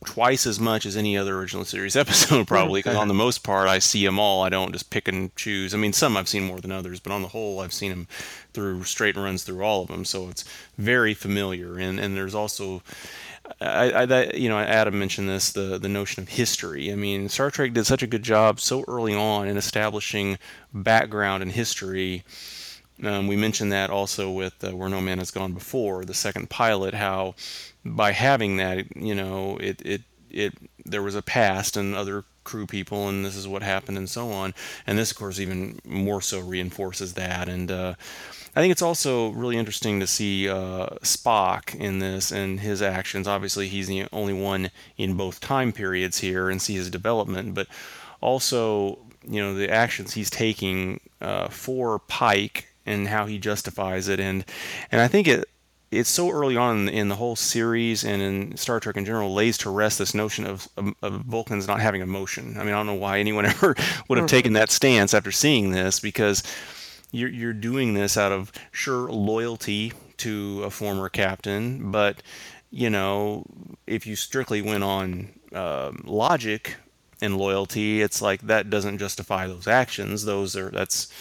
[0.04, 3.68] twice as much as any other original series episode probably because on the most part
[3.68, 4.42] i see them all.
[4.42, 5.74] I don't just pick and choose.
[5.74, 8.08] I mean some i've seen more than others but on the whole i've seen them
[8.54, 10.44] through straight runs through all of them so it's
[10.78, 11.78] very familiar.
[11.78, 12.82] And and there's also
[13.60, 16.92] I, I that you know Adam mentioned this the the notion of history.
[16.92, 20.38] I mean Star Trek did such a good job so early on in establishing
[20.72, 22.24] background and history.
[23.02, 26.50] Um, we mentioned that also with uh, Where No Man Has Gone Before, the second
[26.50, 26.94] pilot.
[26.94, 27.34] How
[27.84, 32.66] by having that, you know, it it it there was a past and other crew
[32.66, 34.54] people, and this is what happened, and so on.
[34.86, 37.48] And this, of course, even more so reinforces that.
[37.48, 37.94] And uh,
[38.54, 43.28] I think it's also really interesting to see uh, Spock in this and his actions.
[43.28, 47.68] Obviously, he's the only one in both time periods here, and see his development, but
[48.20, 54.18] also you know the actions he's taking uh, for Pike and how he justifies it,
[54.18, 54.44] and
[54.90, 55.48] and I think it
[55.90, 59.58] it's so early on in the whole series and in Star Trek in general lays
[59.58, 62.56] to rest this notion of, of, of Vulcans not having emotion.
[62.56, 63.74] I mean, I don't know why anyone ever
[64.08, 66.44] would have taken that stance after seeing this because
[67.12, 72.22] you're you're doing this out of sure loyalty to a former captain, but
[72.70, 73.44] you know,
[73.86, 76.76] if you strictly went on uh, logic
[77.20, 80.24] and loyalty, it's like that doesn't justify those actions.
[80.24, 81.12] Those are that's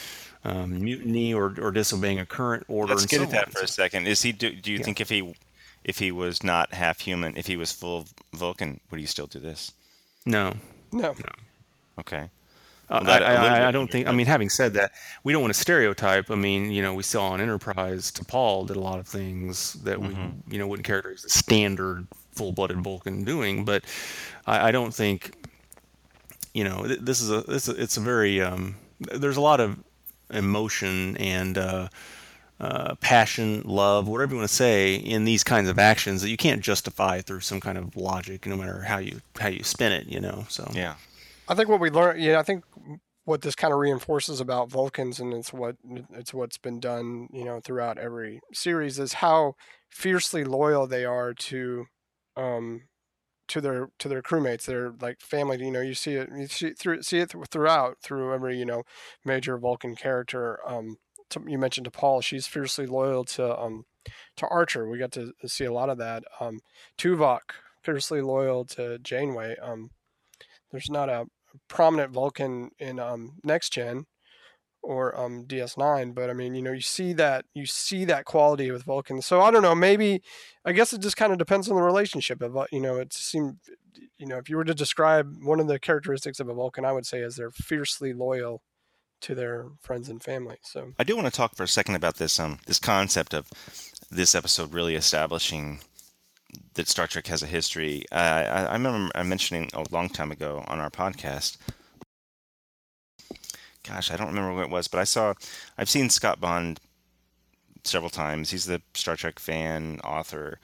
[0.43, 2.93] um, mutiny or, or disobeying a current order.
[2.93, 3.51] Let's get so at that on.
[3.51, 4.07] for a second.
[4.07, 4.31] Is he?
[4.31, 4.83] Do, do you Yeah.
[4.85, 5.35] think if he,
[5.83, 9.39] if he was not half human, if he was full Vulcan, would he still do
[9.39, 9.71] this?
[10.25, 10.53] No,
[10.91, 11.15] No.
[11.99, 12.29] Okay.
[12.89, 14.07] Uh, Well, that- I, a I, I don't think.
[14.07, 14.91] I mean, having said that,
[15.23, 16.31] we don't want to stereotype.
[16.31, 19.99] I mean, you know, we saw on Enterprise, T'Pol did a lot of things that
[20.01, 20.15] we,
[20.49, 23.65] you know, wouldn't characterize as standard full-blooded Vulcan doing.
[23.65, 23.83] But
[24.47, 25.35] I, I don't think,
[26.53, 29.59] you know, th- this is a this is, it's a very um, there's a lot
[29.59, 29.77] of
[30.31, 31.89] emotion and uh,
[32.59, 36.37] uh, passion, love, whatever you want to say, in these kinds of actions that you
[36.37, 40.07] can't justify through some kind of logic, no matter how you how you spin it.
[40.07, 40.95] You know, so Yeah.
[41.51, 42.63] I think what we learned, yeah, I think
[43.25, 45.75] what this kind of reinforces about Vulcans, and it's what
[46.13, 49.53] it's what's been done, you know, throughout every series, is how
[49.89, 51.85] fiercely loyal they are to,
[52.35, 52.83] um,
[53.47, 54.65] to their to their crewmates.
[54.65, 55.63] They're like family.
[55.63, 58.83] You know, you see it, you see through see it throughout through every you know
[59.25, 60.59] major Vulcan character.
[60.67, 60.97] Um,
[61.31, 63.85] to, you mentioned T'Pol, she's fiercely loyal to um
[64.37, 64.87] to Archer.
[64.89, 66.23] We got to see a lot of that.
[66.39, 66.59] Um,
[66.97, 67.39] Tuvok
[67.83, 69.55] fiercely loyal to Janeway.
[69.61, 69.91] Um,
[70.71, 71.25] there's not a
[71.67, 74.05] prominent Vulcan in um, Next Gen
[74.81, 78.71] or um, DS9, but I mean, you know, you see that you see that quality
[78.71, 79.21] with Vulcan.
[79.21, 80.21] So I don't know, maybe
[80.63, 83.13] I guess it just kind of depends on the relationship of uh, you know, it
[83.13, 83.57] seemed
[84.17, 86.91] you know, if you were to describe one of the characteristics of a Vulcan, I
[86.91, 88.61] would say is they're fiercely loyal
[89.21, 90.57] to their friends and family.
[90.63, 93.49] So I do want to talk for a second about this um this concept of
[94.09, 95.79] this episode really establishing
[96.75, 98.05] that Star Trek has a history.
[98.11, 101.57] Uh, I, I remember I mentioning a long time ago on our podcast.
[103.83, 105.33] Gosh, I don't remember what it was, but I saw
[105.77, 106.79] I've seen Scott Bond
[107.83, 108.51] several times.
[108.51, 110.59] He's the Star Trek fan, author,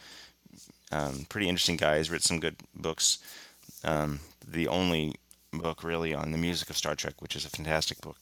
[0.91, 1.97] um, pretty interesting guy.
[1.97, 3.19] He's written some good books.
[3.83, 5.15] Um, the only
[5.51, 8.17] book really on the music of Star Trek, which is a fantastic book.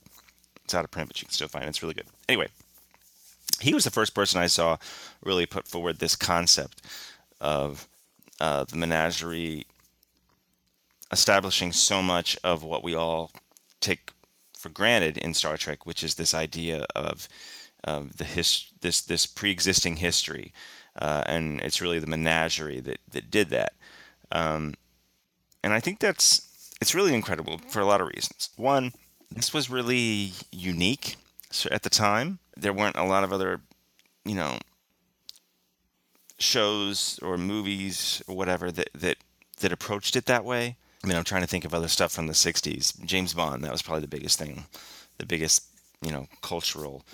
[0.63, 1.69] It's out of print, but you can still find it.
[1.69, 2.08] It's really good.
[2.30, 2.48] Anyway,
[3.60, 4.78] he was the first person I saw
[5.24, 6.82] really put forward this concept
[7.43, 7.88] of
[8.39, 9.67] uh, the menagerie
[11.12, 13.29] establishing so much of what we all
[13.79, 14.12] take
[14.58, 17.27] for granted in Star Trek, which is this idea of
[17.84, 20.53] the his, this this pre-existing history,
[20.99, 23.73] uh, and it's really the menagerie that that did that.
[24.32, 24.73] Um,
[25.63, 28.49] and I think that's it's really incredible for a lot of reasons.
[28.56, 28.93] One,
[29.29, 31.17] this was really unique
[31.51, 32.39] so at the time.
[32.58, 33.62] There weren't a lot of other,
[34.25, 34.58] you know,
[36.39, 39.17] shows or movies or whatever that that
[39.60, 40.78] that approached it that way.
[41.04, 43.04] I mean, I'm trying to think of other stuff from the '60s.
[43.06, 44.65] James Bond, that was probably the biggest thing,
[45.17, 45.63] the biggest,
[46.02, 47.06] you know, cultural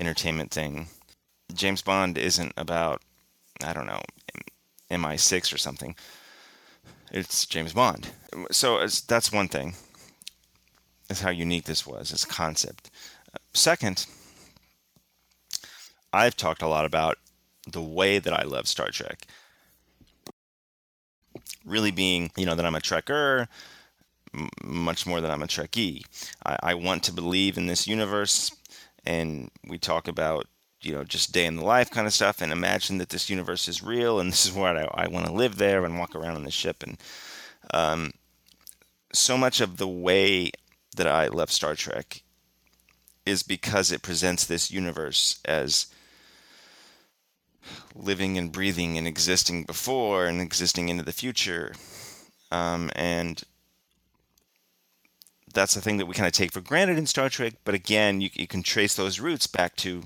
[0.00, 0.88] entertainment thing.
[1.52, 3.02] James Bond isn't about,
[3.62, 4.02] I don't know,
[4.90, 5.94] MI6 or something.
[7.12, 8.10] It's James Bond.
[8.50, 9.74] So that's one thing.
[11.10, 12.90] Is how unique this was as a concept.
[13.52, 14.06] Second,
[16.14, 17.18] I've talked a lot about
[17.66, 19.26] the way that I love Star Trek.
[21.64, 23.48] Really being, you know, that I'm a Trekker,
[24.34, 26.04] m- much more than I'm a Trekkie.
[26.44, 28.54] I, I want to believe in this universe,
[29.04, 30.46] and we talk about,
[30.82, 33.68] you know, just day in the life kind of stuff, and imagine that this universe
[33.68, 36.36] is real, and this is where I, I want to live there and walk around
[36.36, 36.82] on the ship.
[36.82, 36.98] And
[37.72, 38.12] um,
[39.12, 40.50] so much of the way
[40.96, 42.22] that I love Star Trek
[43.24, 45.86] is because it presents this universe as
[47.94, 51.74] living and breathing and existing before and existing into the future.
[52.50, 53.42] Um, and
[55.52, 57.54] that's the thing that we kind of take for granted in Star Trek.
[57.64, 60.02] But again, you, you can trace those roots back to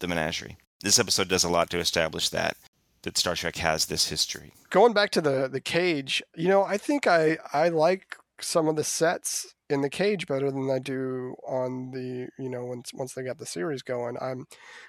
[0.00, 0.56] the menagerie.
[0.80, 2.56] This episode does a lot to establish that
[3.02, 4.52] that Star Trek has this history.
[4.70, 8.76] going back to the the cage, you know, I think I I like some of
[8.76, 13.14] the sets in the cage better than I do on the you know once once
[13.14, 14.16] they got the series going.
[14.20, 14.46] I'm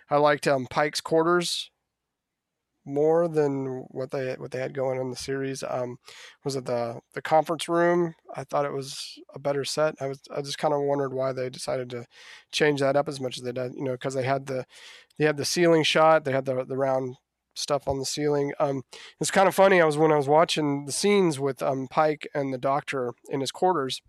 [0.09, 1.69] I liked um, Pike's quarters
[2.85, 5.63] more than what they what they had going in the series.
[5.67, 5.97] Um,
[6.43, 8.15] was it the the conference room?
[8.35, 9.95] I thought it was a better set.
[10.01, 12.05] I was I just kind of wondered why they decided to
[12.51, 13.73] change that up as much as they did.
[13.75, 14.65] You know, because they had the
[15.17, 17.15] they had the ceiling shot, they had the the round
[17.55, 18.53] stuff on the ceiling.
[18.59, 18.83] Um,
[19.19, 19.81] it's kind of funny.
[19.81, 23.41] I was when I was watching the scenes with um, Pike and the Doctor in
[23.41, 24.01] his quarters.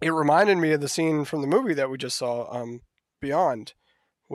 [0.00, 2.82] It reminded me of the scene from the movie that we just saw, um,
[3.20, 3.72] Beyond.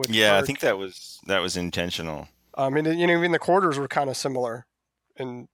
[0.08, 2.28] Yeah, I think that was that was intentional.
[2.56, 4.66] I mean, you know, even the quarters were kind of similar,
[5.16, 5.48] and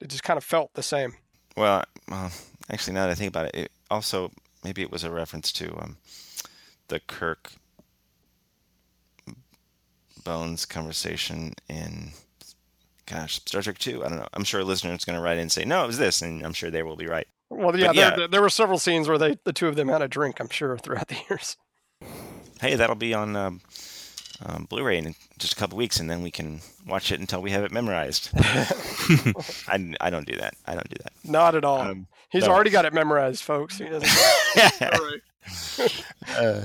[0.00, 1.14] it just kind of felt the same.
[1.56, 2.32] Well, well,
[2.70, 4.32] actually, now that I think about it, it also
[4.64, 5.96] maybe it was a reference to um,
[6.88, 7.52] the Kirk
[10.24, 12.10] Bones conversation in,
[13.06, 14.04] gosh, Star Trek Two.
[14.04, 14.28] I don't know.
[14.32, 16.20] I'm sure a listener is going to write in and say, no, it was this,
[16.20, 17.28] and I'm sure they will be right.
[17.54, 18.16] Well, yeah, there, yeah.
[18.16, 20.40] there- there were several scenes where they, the two of them had a drink.
[20.40, 21.56] I'm sure throughout the years.
[22.60, 23.60] Hey, that'll be on um,
[24.44, 27.50] um, Blu-ray in just a couple weeks, and then we can watch it until we
[27.50, 28.30] have it memorized.
[29.68, 30.54] I, I don't do that.
[30.66, 31.12] I don't do that.
[31.24, 31.80] Not at all.
[31.80, 32.52] Um, He's no.
[32.52, 33.78] already got it memorized, folks.
[33.78, 34.08] He doesn't.
[34.82, 35.20] All right.
[36.38, 36.64] Uh,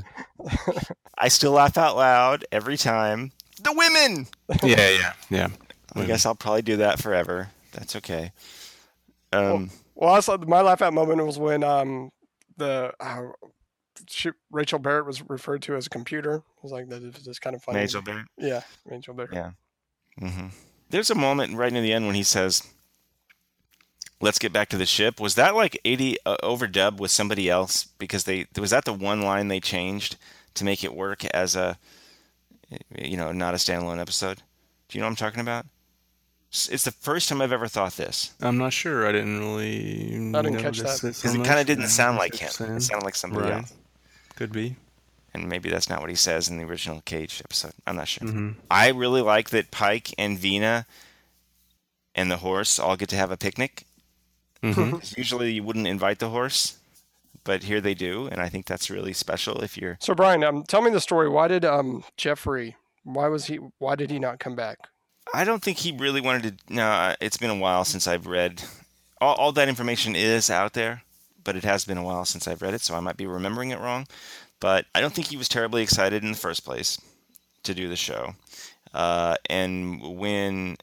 [1.17, 3.33] I still laugh out loud every time.
[3.61, 4.25] The women.
[4.63, 5.47] yeah, yeah, yeah.
[5.95, 7.49] I guess I'll probably do that forever.
[7.73, 8.31] That's okay.
[9.33, 9.69] Um, Well,
[10.07, 12.11] also my laugh out moment was when um
[12.57, 13.21] the uh,
[14.07, 16.35] she, Majel Barrett was referred to as a computer.
[16.35, 17.01] It was like that.
[17.03, 17.79] Was just kind of funny.
[17.79, 18.27] Majel Barrett.
[18.37, 19.33] Yeah, Majel Barrett.
[19.33, 19.51] Yeah.
[20.19, 20.47] hmm
[20.89, 22.63] There's a moment right near the end when he says,
[24.21, 27.85] "Let's get back to the ship." Was that like 80 uh, overdubbed with somebody else?
[27.97, 30.15] Because they was that the one line they changed
[30.55, 31.77] to make it work as a,
[32.97, 34.41] you know, not a standalone episode.
[34.87, 35.65] Do you know what I'm talking about?
[36.49, 39.07] It's it's the first time I've ever thought this I'm not sure.
[39.07, 40.15] I didn't really.
[40.35, 41.07] I didn't catch notice that.
[41.15, 42.49] because it kind of didn't sound like him.
[42.57, 43.59] what It sounded like somebody Right.
[43.59, 43.73] else.
[44.35, 44.75] Could be.
[45.33, 47.73] and maybe that's not what he says in the original Cage episode.
[47.85, 48.27] I'm not sure.
[48.27, 50.85] hmm I really like that Pike and Vina
[52.15, 53.85] and the horse all get to have a picnic.
[54.63, 56.77] hmm Usually you wouldn't invite the horse,
[57.43, 60.63] but here they do, and I think that's really special if you're So Brian, um,
[60.63, 61.29] tell me the story.
[61.29, 62.75] Why did um Jeffrey?
[63.03, 63.57] Why was he?
[63.77, 64.77] Why did he not come back?
[65.33, 68.63] I don't think he really wanted to no, it's been a while since I've read
[69.21, 71.03] all, all that information is out there,
[71.43, 73.69] but it has been a while since I've read it, so I might be remembering
[73.69, 74.07] it wrong.
[74.59, 76.99] But I don't think he was terribly excited in the first place
[77.63, 78.35] to do the show.
[78.93, 80.77] Uh, and when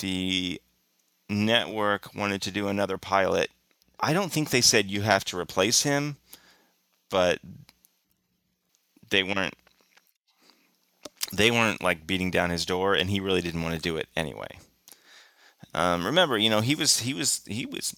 [0.00, 0.60] the
[1.28, 3.50] network wanted to do another pilot,
[3.98, 6.16] I don't think they said you have to replace him,
[7.10, 7.38] but
[9.10, 9.54] they weren't
[11.36, 14.08] they weren't like beating down his door and he really didn't want to do it
[14.16, 14.58] anyway.
[15.74, 17.94] Um, remember, you know, he was he was he was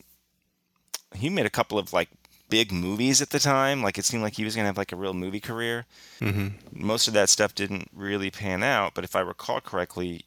[1.14, 2.08] he made a couple of like
[2.48, 3.82] big movies at the time.
[3.82, 5.86] Like it seemed like he was gonna have like a real movie career.
[6.18, 10.24] hmm Most of that stuff didn't really pan out, but if I recall correctly,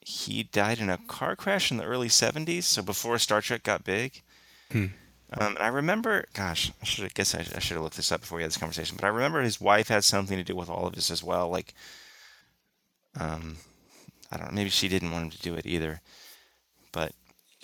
[0.00, 3.84] he died in a car crash in the early '70s, so before Star Trek got
[3.84, 4.22] big.
[4.70, 4.86] Hmm.
[5.38, 8.12] Um, and I remember, gosh, I should I guess I, I should have looked this
[8.12, 8.96] up before we had this conversation.
[9.00, 11.48] But I remember his wife had something to do with all of this as well.
[11.48, 11.74] Like,
[13.18, 13.56] um,
[14.30, 16.00] I don't know, maybe she didn't want him to do it either.
[16.92, 17.12] But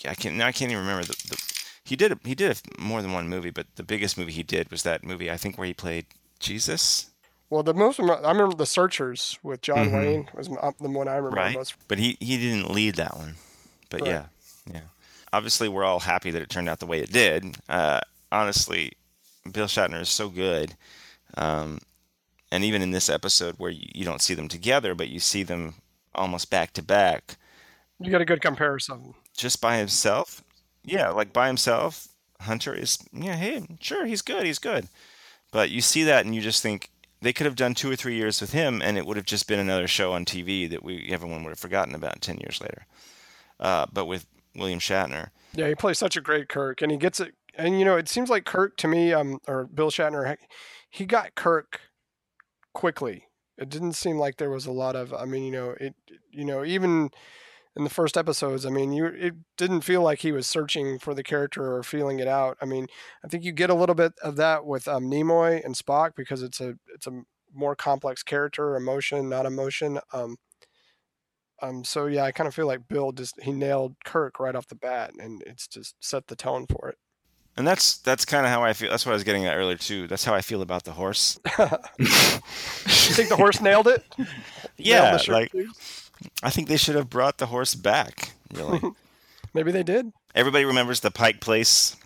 [0.06, 1.42] I can't now I can't even remember the, the
[1.84, 4.42] he did a, he did a, more than one movie, but the biggest movie he
[4.42, 6.06] did was that movie I think where he played
[6.38, 7.10] Jesus,
[7.50, 9.92] Well, the most I remember the Searchers with John Mhm.
[9.92, 11.54] Wayne was the one I remember right?
[11.54, 11.74] most.
[11.88, 13.36] But he he didn't lead that one.
[13.90, 14.10] But Right.
[14.10, 14.24] yeah,
[14.70, 14.80] yeah.
[15.32, 17.56] Obviously, we're all happy that it turned out the way it did.
[17.68, 18.00] Uh,
[18.32, 18.92] honestly,
[19.50, 20.74] Bill Shatner is so good.
[21.36, 21.80] Um,
[22.50, 25.42] and even in this episode where you, you don't see them together, but you see
[25.42, 25.74] them
[26.14, 27.36] almost back to back,
[28.00, 29.14] You got a good comparison.
[29.36, 30.42] just by himself.
[30.84, 32.08] Yeah, like by himself,
[32.40, 34.88] Hunter is yeah, hey, sure, he's good, he's good.
[35.50, 38.14] But you see that and you just think they could have done two or three
[38.14, 41.08] years with him, and it would have just been another show on TV that we
[41.10, 42.86] everyone would have forgotten about ten years later.
[43.60, 44.24] Uh, but with
[44.54, 47.34] William Shatner, Yeah, he plays such a great Kirk, and he gets it.
[47.56, 50.36] And you know, it seems like Kirk to me, um, or Bill Shatner,
[50.88, 51.80] he got Kirk
[52.78, 53.24] quickly.
[53.58, 55.12] It didn't seem like there was a lot of.
[55.12, 55.94] I mean, you know, it.
[56.30, 57.10] You know, even
[57.76, 61.12] in the first episodes, I mean, you it didn't feel like he was searching for
[61.12, 62.56] the character or feeling it out.
[62.62, 62.86] I mean,
[63.24, 66.42] I think you get a little bit of that with um, Nimoy and Spock because
[66.42, 67.22] it's a it's a
[67.52, 69.98] more complex character, emotion, not emotion.
[70.12, 70.36] Um,
[71.60, 74.68] um, so yeah, I kind of feel like Bill just he nailed Kirk right off
[74.68, 76.98] the bat, and it's just set the tone for it.
[77.58, 78.88] And that's that's kind of how I feel.
[78.88, 80.06] That's what I was getting at earlier too.
[80.06, 81.38] That's how I feel about the horse.
[81.58, 84.04] you think the horse nailed it?
[84.76, 86.10] Yeah, the shirt like sleeves?
[86.42, 88.32] I think they should have brought the horse back.
[88.54, 88.80] Really.
[89.54, 90.12] maybe they did.
[90.34, 91.96] Everybody remembers the Pike Place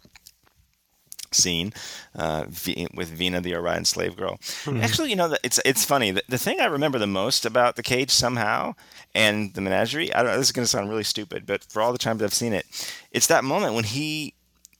[1.32, 1.72] scene
[2.14, 4.38] uh, v- with Vina, the Orion slave girl.
[4.66, 6.12] Actually, you know, it's it's funny.
[6.12, 8.74] The, the thing I remember the most about the cage somehow
[9.14, 10.14] and the menagerie.
[10.14, 10.38] I don't know.
[10.38, 12.64] This is going to sound really stupid, but for all the times I've seen it,
[13.10, 14.34] it's that moment when he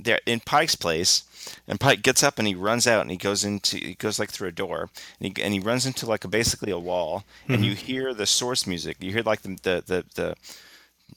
[0.05, 1.22] there in Pike's place,
[1.66, 4.30] and Pike gets up and he runs out and he goes into he goes like
[4.30, 4.90] through a door
[5.20, 8.26] and he, and he runs into like a basically a wall and you hear the
[8.26, 8.96] source music.
[9.00, 10.34] You hear like the the the the,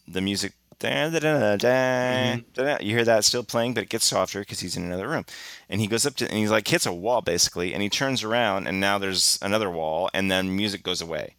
[0.08, 0.54] the music.
[0.78, 2.78] Da, da, da, da, da, da.
[2.82, 5.26] You hear that still playing, but it gets softer because he's in another room.
[5.70, 8.24] And he goes up to and he's like hits a wall basically, and he turns
[8.26, 11.36] around and now there's another wall, and then music goes away,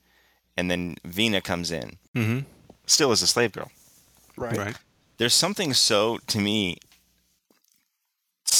[0.56, 2.40] and then Vina comes in, hmm
[2.86, 3.70] still as a slave girl
[4.36, 4.56] Right.
[4.56, 4.76] Right.
[5.18, 6.78] there's something so to me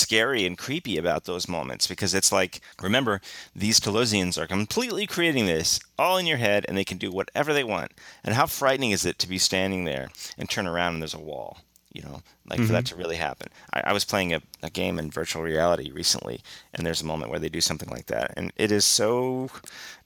[0.06, 3.20] scary and creepy about those moments because it's like remember
[3.56, 7.52] these Talosians are completely creating this all in your head and they can do whatever
[7.52, 7.90] they want.
[8.22, 11.18] And how frightening is it to be standing there and turn around and there's a
[11.18, 11.58] wall
[11.92, 12.94] you know like for that mm-hmm.
[12.94, 13.48] to really happen.
[13.72, 16.40] I, I was playing a, a game in virtual reality recently
[16.72, 19.50] and there's a moment where they do something like that and it is so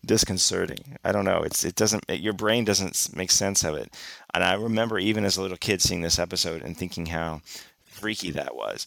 [0.07, 0.97] disconcerting.
[1.05, 1.43] I don't know.
[1.43, 3.93] It's it doesn't it, your brain doesn't make sense of it.
[4.33, 7.43] And i remember even as a little kid seeing this episode and thinking how
[7.85, 8.87] freaky that was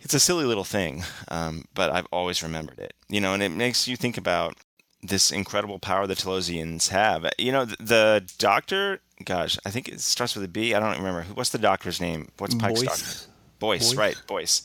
[0.00, 2.94] it's a silly little thing, um, but I've always remembered it.
[3.08, 4.56] You know, and it makes you think about
[5.02, 7.26] this incredible power the Talosians have.
[7.38, 10.74] You know, the, the doctor, gosh, I think it starts with a B.
[10.74, 11.22] I don't remember.
[11.22, 12.28] Who- What's the doctor's name?
[12.38, 13.04] What's Pike's doctor?
[13.04, 13.28] Boyce.
[13.58, 13.96] Boyce, Boyce?
[13.96, 14.22] right?
[14.26, 14.62] Boyce.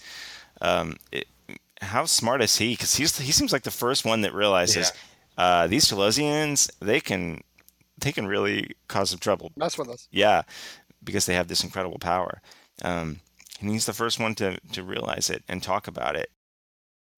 [0.62, 1.28] Um, it,
[1.82, 2.74] how smart is he?
[2.74, 4.92] Because he's he seems like the first one that realizes
[5.38, 7.42] uh, these Talosians they can
[7.98, 9.52] they can really cause some trouble.
[9.58, 10.08] Mess with us.
[10.12, 10.44] Yeah,
[11.04, 12.42] because they have this incredible power.
[12.84, 13.20] Um,
[13.60, 16.30] and he's the first one to, to realize it and talk about it.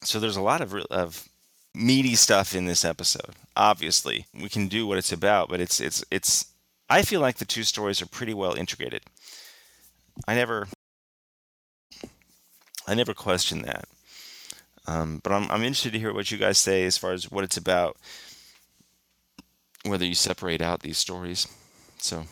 [0.01, 1.27] So there's a lot of, of
[1.73, 3.35] meaty stuff in this episode.
[3.55, 6.45] Obviously, we can do what it's about, but it's it's it's.
[6.89, 9.01] I feel like the two stories are pretty well integrated.
[10.27, 10.67] I never,
[12.87, 13.85] I never question that.
[14.87, 17.43] Um, but I'm I'm interested to hear what you guys say as far as what
[17.43, 17.97] it's about.
[19.83, 21.47] Whether you separate out these stories,
[21.97, 22.25] so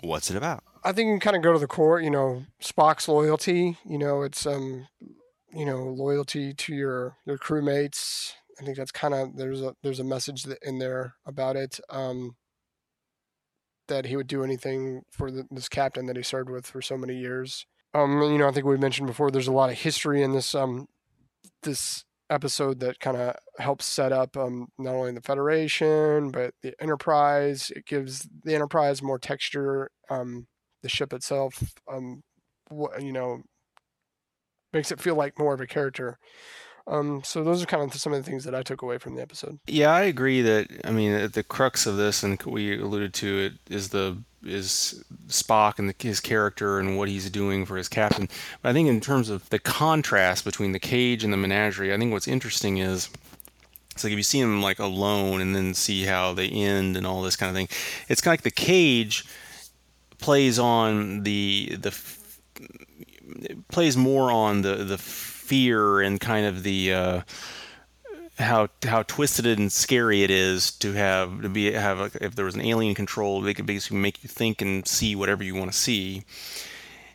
[0.00, 0.62] what's it about?
[0.88, 2.00] I think you can kind of go to the core.
[2.00, 3.76] You know, Spock's loyalty.
[3.84, 4.88] You know, it's um,
[5.52, 8.32] you know, loyalty to your your crewmates.
[8.58, 11.78] I think that's kind of there's a there's a message in there about it.
[11.90, 12.36] Um,
[13.88, 16.96] that he would do anything for the, this captain that he served with for so
[16.96, 17.66] many years.
[17.92, 19.30] Um, you know, I think we mentioned before.
[19.30, 20.86] There's a lot of history in this um,
[21.64, 26.72] this episode that kind of helps set up um, not only the Federation but the
[26.80, 27.70] Enterprise.
[27.76, 29.90] It gives the Enterprise more texture.
[30.08, 30.46] Um,
[30.82, 32.22] the ship itself, um,
[32.70, 33.42] wh- you know,
[34.72, 36.18] makes it feel like more of a character.
[36.86, 39.14] Um, so those are kind of some of the things that I took away from
[39.14, 39.58] the episode.
[39.66, 43.38] Yeah, I agree that I mean at the crux of this, and we alluded to
[43.38, 47.88] it, is the is Spock and the, his character and what he's doing for his
[47.88, 48.28] captain.
[48.62, 51.98] But I think in terms of the contrast between the cage and the menagerie, I
[51.98, 53.10] think what's interesting is
[53.90, 57.06] it's like if you see them like alone and then see how they end and
[57.06, 57.68] all this kind of thing.
[58.08, 59.26] It's kind of like the cage
[60.18, 61.94] plays on the the
[63.68, 67.22] plays more on the the fear and kind of the uh,
[68.38, 72.44] how how twisted and scary it is to have to be have a, if there
[72.44, 75.72] was an alien control, they could basically make you think and see whatever you want
[75.72, 76.24] to see.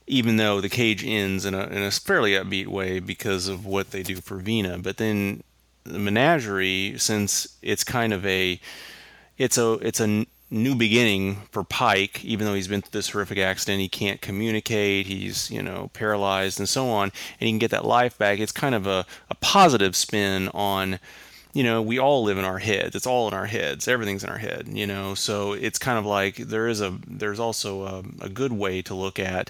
[0.05, 3.91] Even though the cage ends in a in a fairly upbeat way because of what
[3.91, 5.43] they do for Vina, but then
[5.85, 8.59] the menagerie, since it's kind of a
[9.37, 13.39] it's a it's a new beginning for Pike, even though he's been through this horrific
[13.39, 17.71] accident, he can't communicate, he's you know paralyzed and so on, and he can get
[17.71, 18.39] that life back.
[18.39, 20.99] It's kind of a, a positive spin on,
[21.53, 22.95] you know, we all live in our heads.
[22.95, 23.87] It's all in our heads.
[23.87, 25.15] Everything's in our head, you know.
[25.15, 28.93] So it's kind of like there is a there's also a, a good way to
[28.93, 29.49] look at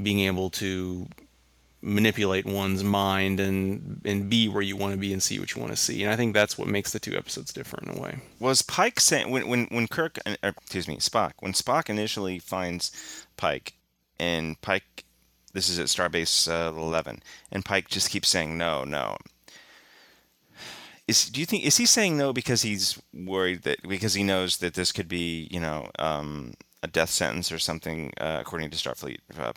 [0.00, 1.08] being able to
[1.82, 5.60] manipulate one's mind and and be where you want to be and see what you
[5.60, 6.02] want to see.
[6.02, 8.18] And I think that's what makes the two episodes different in a way.
[8.38, 13.26] Was Pike saying when when when Kirk uh, excuse me Spock when Spock initially finds
[13.36, 13.74] Pike
[14.18, 15.04] and Pike
[15.52, 19.16] this is at Starbase uh, 11 and Pike just keeps saying no no
[21.08, 24.58] is do you think is he saying no because he's worried that because he knows
[24.58, 28.76] that this could be you know um, a death sentence or something uh, according to
[28.76, 29.52] Starfleet uh,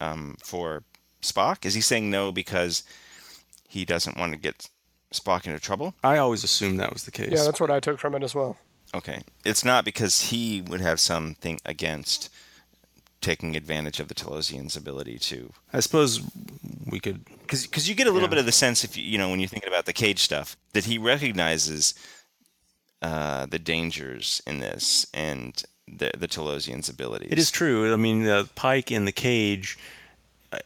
[0.00, 0.82] um, for
[1.30, 2.82] Spock is he saying no because
[3.68, 4.68] he doesn't want to get
[5.12, 7.30] Spock into trouble I always assumed that was the case.
[7.32, 8.56] Yeah, that's what I took from it as well.
[8.94, 9.22] Okay.
[9.44, 12.28] It's not because he would have something against
[13.20, 15.52] taking advantage of the Talosian's ability to.
[15.72, 16.20] I suppose
[16.86, 17.24] we could.
[17.42, 18.30] Because you get a little Yeah.
[18.30, 20.56] bit of the sense, if you, you know, when you're thinking about the cage stuff,
[20.74, 21.94] that he recognizes
[23.02, 27.28] uh, the dangers in this and the, the Talosian's abilities.
[27.32, 27.92] It is true.
[27.92, 29.78] I mean, uh, Pike in the cage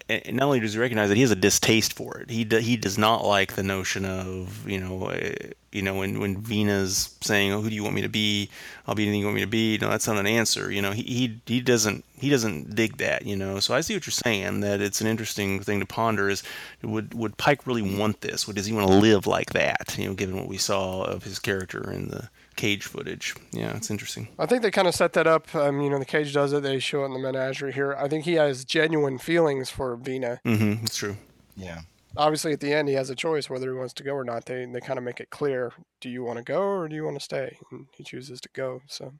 [0.08, 2.30] not only does he recognize that he has a distaste for it.
[2.30, 5.30] He he does not like the notion of you know uh,
[5.72, 8.50] you know when when Vina's saying, "Oh, who do you want me to be?
[8.86, 10.70] I'll be anything you want me to be." No, that's not an answer.
[10.70, 13.26] You know, he he he doesn't he doesn't dig that.
[13.26, 14.60] You know, so I see what you're saying.
[14.60, 16.28] That it's an interesting thing to ponder.
[16.28, 16.42] Is
[16.82, 18.46] would would Pike really want this?
[18.46, 19.96] Would does he want to live like that?
[19.98, 22.28] You know, given what we saw of his character in the
[22.60, 23.34] cage footage.
[23.52, 24.28] Yeah, it's interesting.
[24.38, 25.54] I think they kind of set that up.
[25.54, 26.62] Um, you know, the cage does it.
[26.62, 27.96] They show it in the menagerie here.
[27.98, 30.40] I think he has genuine feelings for Vina.
[30.44, 30.84] Mm-hmm.
[30.84, 31.16] It's true.
[31.56, 31.80] Yeah.
[32.18, 34.44] Obviously, at the end, he has a choice whether he wants to go or not.
[34.44, 37.04] They they kind of make it clear: do you want to go or do you
[37.04, 37.56] want to stay?
[37.70, 38.82] And he chooses to go.
[38.86, 39.14] So.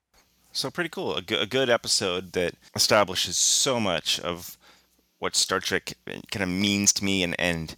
[0.52, 1.16] So pretty cool.
[1.16, 4.58] A, a good episode that establishes so much of
[5.18, 5.94] what Star Trek
[6.30, 7.76] kind of means to me and and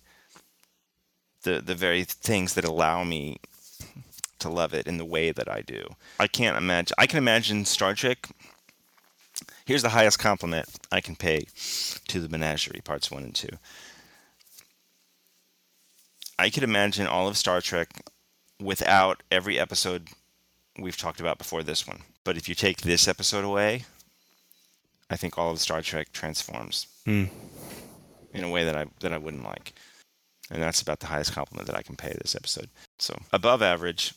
[1.43, 3.39] the the very things that allow me
[4.43, 5.87] to love it in the way that I do.
[6.21, 6.95] I can't imagine.
[6.99, 8.29] I can imagine Star Trek.
[9.65, 11.47] Here's the highest compliment I can pay
[12.09, 13.49] to the Menagerie parts one and two.
[16.39, 17.89] I could imagine all of Star Trek
[18.61, 20.09] without every episode
[20.79, 22.01] we've talked about before this one.
[22.25, 23.85] But if you take this episode away,
[25.11, 27.25] I think all of Star Trek transforms Hmm.
[28.33, 29.73] in a way that I that I wouldn't like.
[30.51, 32.69] And that's about the highest compliment that I can pay this episode.
[32.99, 34.15] So above average,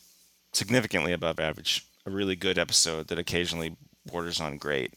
[0.55, 3.75] significantly above average, a really good episode that occasionally
[4.05, 4.93] borders on great,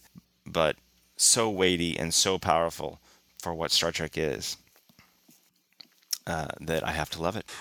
[0.47, 0.77] but
[1.17, 3.01] so weighty and so powerful
[3.43, 4.57] for what Star Trek is
[6.27, 7.45] uh, that I have to love it.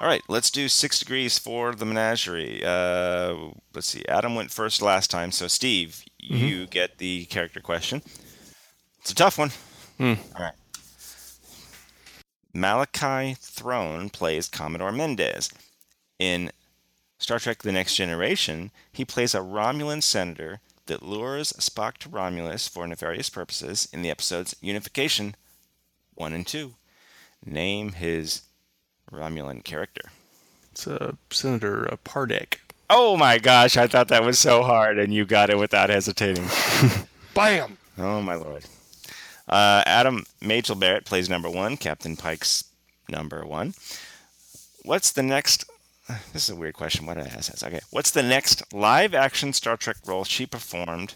[0.00, 2.62] All right, let's do six degrees for the menagerie.
[2.64, 3.34] Uh,
[3.74, 4.04] let's see.
[4.08, 8.00] Adam went first last time, so Steve, you get the character question.
[9.00, 9.50] It's a tough one.
[9.98, 10.14] Hmm.
[10.36, 10.54] All right.
[12.58, 15.50] Malachi Throne plays Commodore Mendez.
[16.18, 16.50] In
[17.18, 22.66] Star Trek The Next Generation, he plays a Romulan senator that lures Spock to Romulus
[22.66, 25.36] for nefarious purposes in the episodes Unification
[26.14, 26.74] 1 and 2.
[27.46, 28.42] Name his
[29.12, 30.10] Romulan character.
[30.72, 32.56] It's uh, Senator uh, Pardek.
[32.90, 36.48] Oh my gosh, I thought that was so hard, and you got it without hesitating.
[37.34, 37.78] Bam!
[37.98, 38.64] Oh my lord.
[39.48, 42.64] Uh, Adam Majel Barrett plays number one, Captain Pike's
[43.08, 43.74] number one.
[44.84, 45.64] What's the next?
[46.32, 47.04] This is a weird question.
[47.06, 47.62] Why did I ask this?
[47.62, 47.80] Okay.
[47.90, 51.14] What's the next live action Star Trek role she performed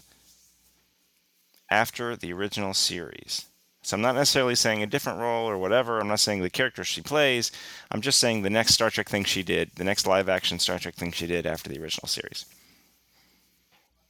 [1.69, 3.45] after the original series?
[3.81, 5.99] So I'm not necessarily saying a different role or whatever.
[5.99, 7.51] I'm not saying the character she plays.
[7.91, 10.79] I'm just saying the next Star Trek thing she did, the next live action Star
[10.79, 12.45] Trek thing she did after the original series.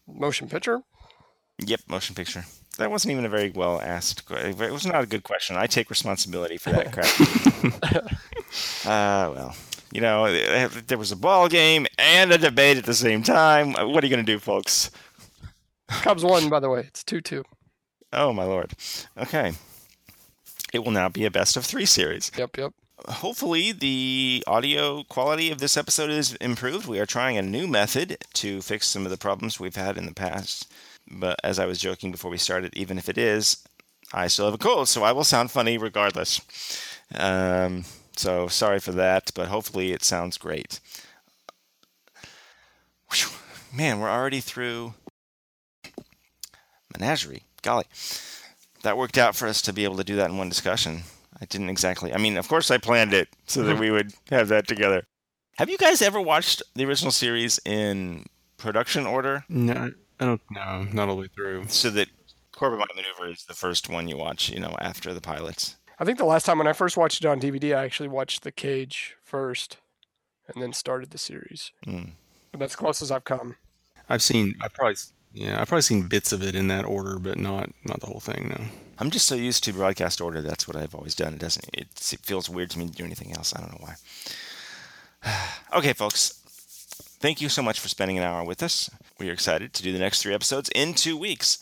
[0.08, 0.82] Motion picture.
[1.60, 2.46] Yep, motion picture.
[2.80, 4.26] That wasn't even a very well asked.
[4.26, 5.56] que- It was not a good question.
[5.56, 8.14] I take responsibility for that crap.
[8.86, 9.56] uh, well,
[9.92, 10.32] you know,
[10.88, 13.74] there was a ball game and a debate at the same time.
[13.74, 14.90] What are you going to do, folks?
[15.88, 16.80] Cubs won, by the way.
[16.82, 17.44] It's two two.
[18.12, 18.74] Oh my lord.
[19.18, 19.54] Okay.
[20.74, 22.32] It will now be a best of three series.
[22.38, 22.74] Yep, yep.
[23.08, 26.88] Hopefully, the audio quality of this episode is improved.
[26.88, 30.06] We are trying a new method to fix some of the problems we've had in
[30.08, 30.72] the past.
[31.10, 33.58] But as I was joking before we started, even if it is,
[34.14, 36.42] I still have a cold, so I will sound funny regardless.
[37.16, 37.84] Um,
[38.16, 40.80] so sorry for that, but hopefully it sounds great.
[43.12, 43.30] Whew.
[43.74, 44.94] Man, we're already through
[46.98, 47.44] Menagerie.
[47.64, 47.86] Golly.
[48.84, 51.04] That worked out for us to be able to do that in one discussion.
[51.42, 52.14] I didn't exactly.
[52.14, 55.04] I mean, of course, I planned it so that we would have that together.
[55.58, 58.26] Have you guys ever watched the original series in
[58.58, 59.44] production order?
[59.50, 59.92] No,
[60.24, 60.88] I don't know.
[60.94, 61.66] Not all the way through.
[61.68, 62.08] So that
[62.56, 65.76] Corbomite Maneuver is the first one you watch, you know, after the pilots.
[66.00, 68.44] I think the last time when I first watched it on DVD, I actually watched
[68.44, 69.78] The Cage first,
[70.48, 71.72] and then started the series.
[71.86, 72.12] Mm.
[72.52, 73.58] But that's close as I've come.
[74.08, 74.56] I've seen.
[74.62, 74.96] I probably.
[75.34, 78.20] Yeah, I've probably seen bits of it in that order, but not not the whole
[78.20, 78.50] thing.
[78.50, 78.66] No.
[79.00, 80.42] I'm just so used to broadcast order.
[80.42, 81.34] That's what I've always done.
[81.34, 81.68] It doesn't.
[81.74, 83.54] It, it feels weird to me to do anything else.
[83.56, 83.96] I don't know why.
[85.80, 86.43] okay, folks.
[87.24, 88.90] Thank you so much for spending an hour with us.
[89.18, 91.58] We are excited to do the next three episodes in two weeks.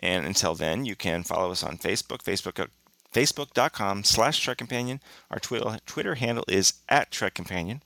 [0.00, 2.66] And until then, you can follow us on Facebook, Facebook,
[3.12, 4.98] Facebook.com slash Trek Companion.
[5.30, 7.80] Our Twitter, Twitter handle is at Trek Companion.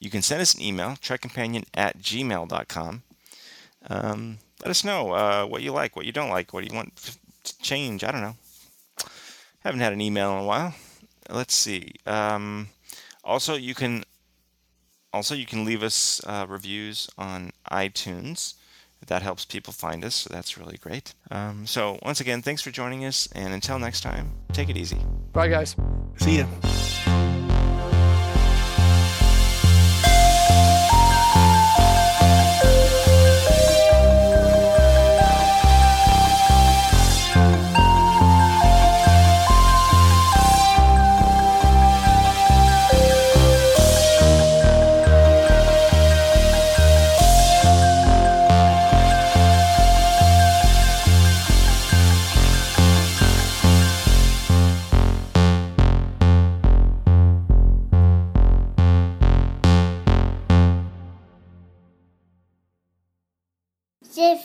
[0.00, 3.02] You can send us an email, trekcompanion at gmail.com.
[3.90, 6.96] Um, let us know uh, what you like, what you don't like, what you want
[7.44, 8.02] to change.
[8.02, 8.36] I don't know.
[9.60, 10.74] Haven't had an email in a while.
[11.28, 11.96] Let's see.
[12.06, 12.68] Um,
[13.22, 14.04] also, you can
[15.12, 18.54] also you can leave us uh, reviews on iTunes.
[19.06, 21.12] That helps people find us, so that's really great.
[21.30, 25.00] Um, so once again, thanks for joining us, and until next time, take it easy.
[25.32, 25.74] Bye, guys.
[26.18, 27.01] See ya.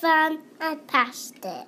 [0.07, 1.65] Stefan had passed it.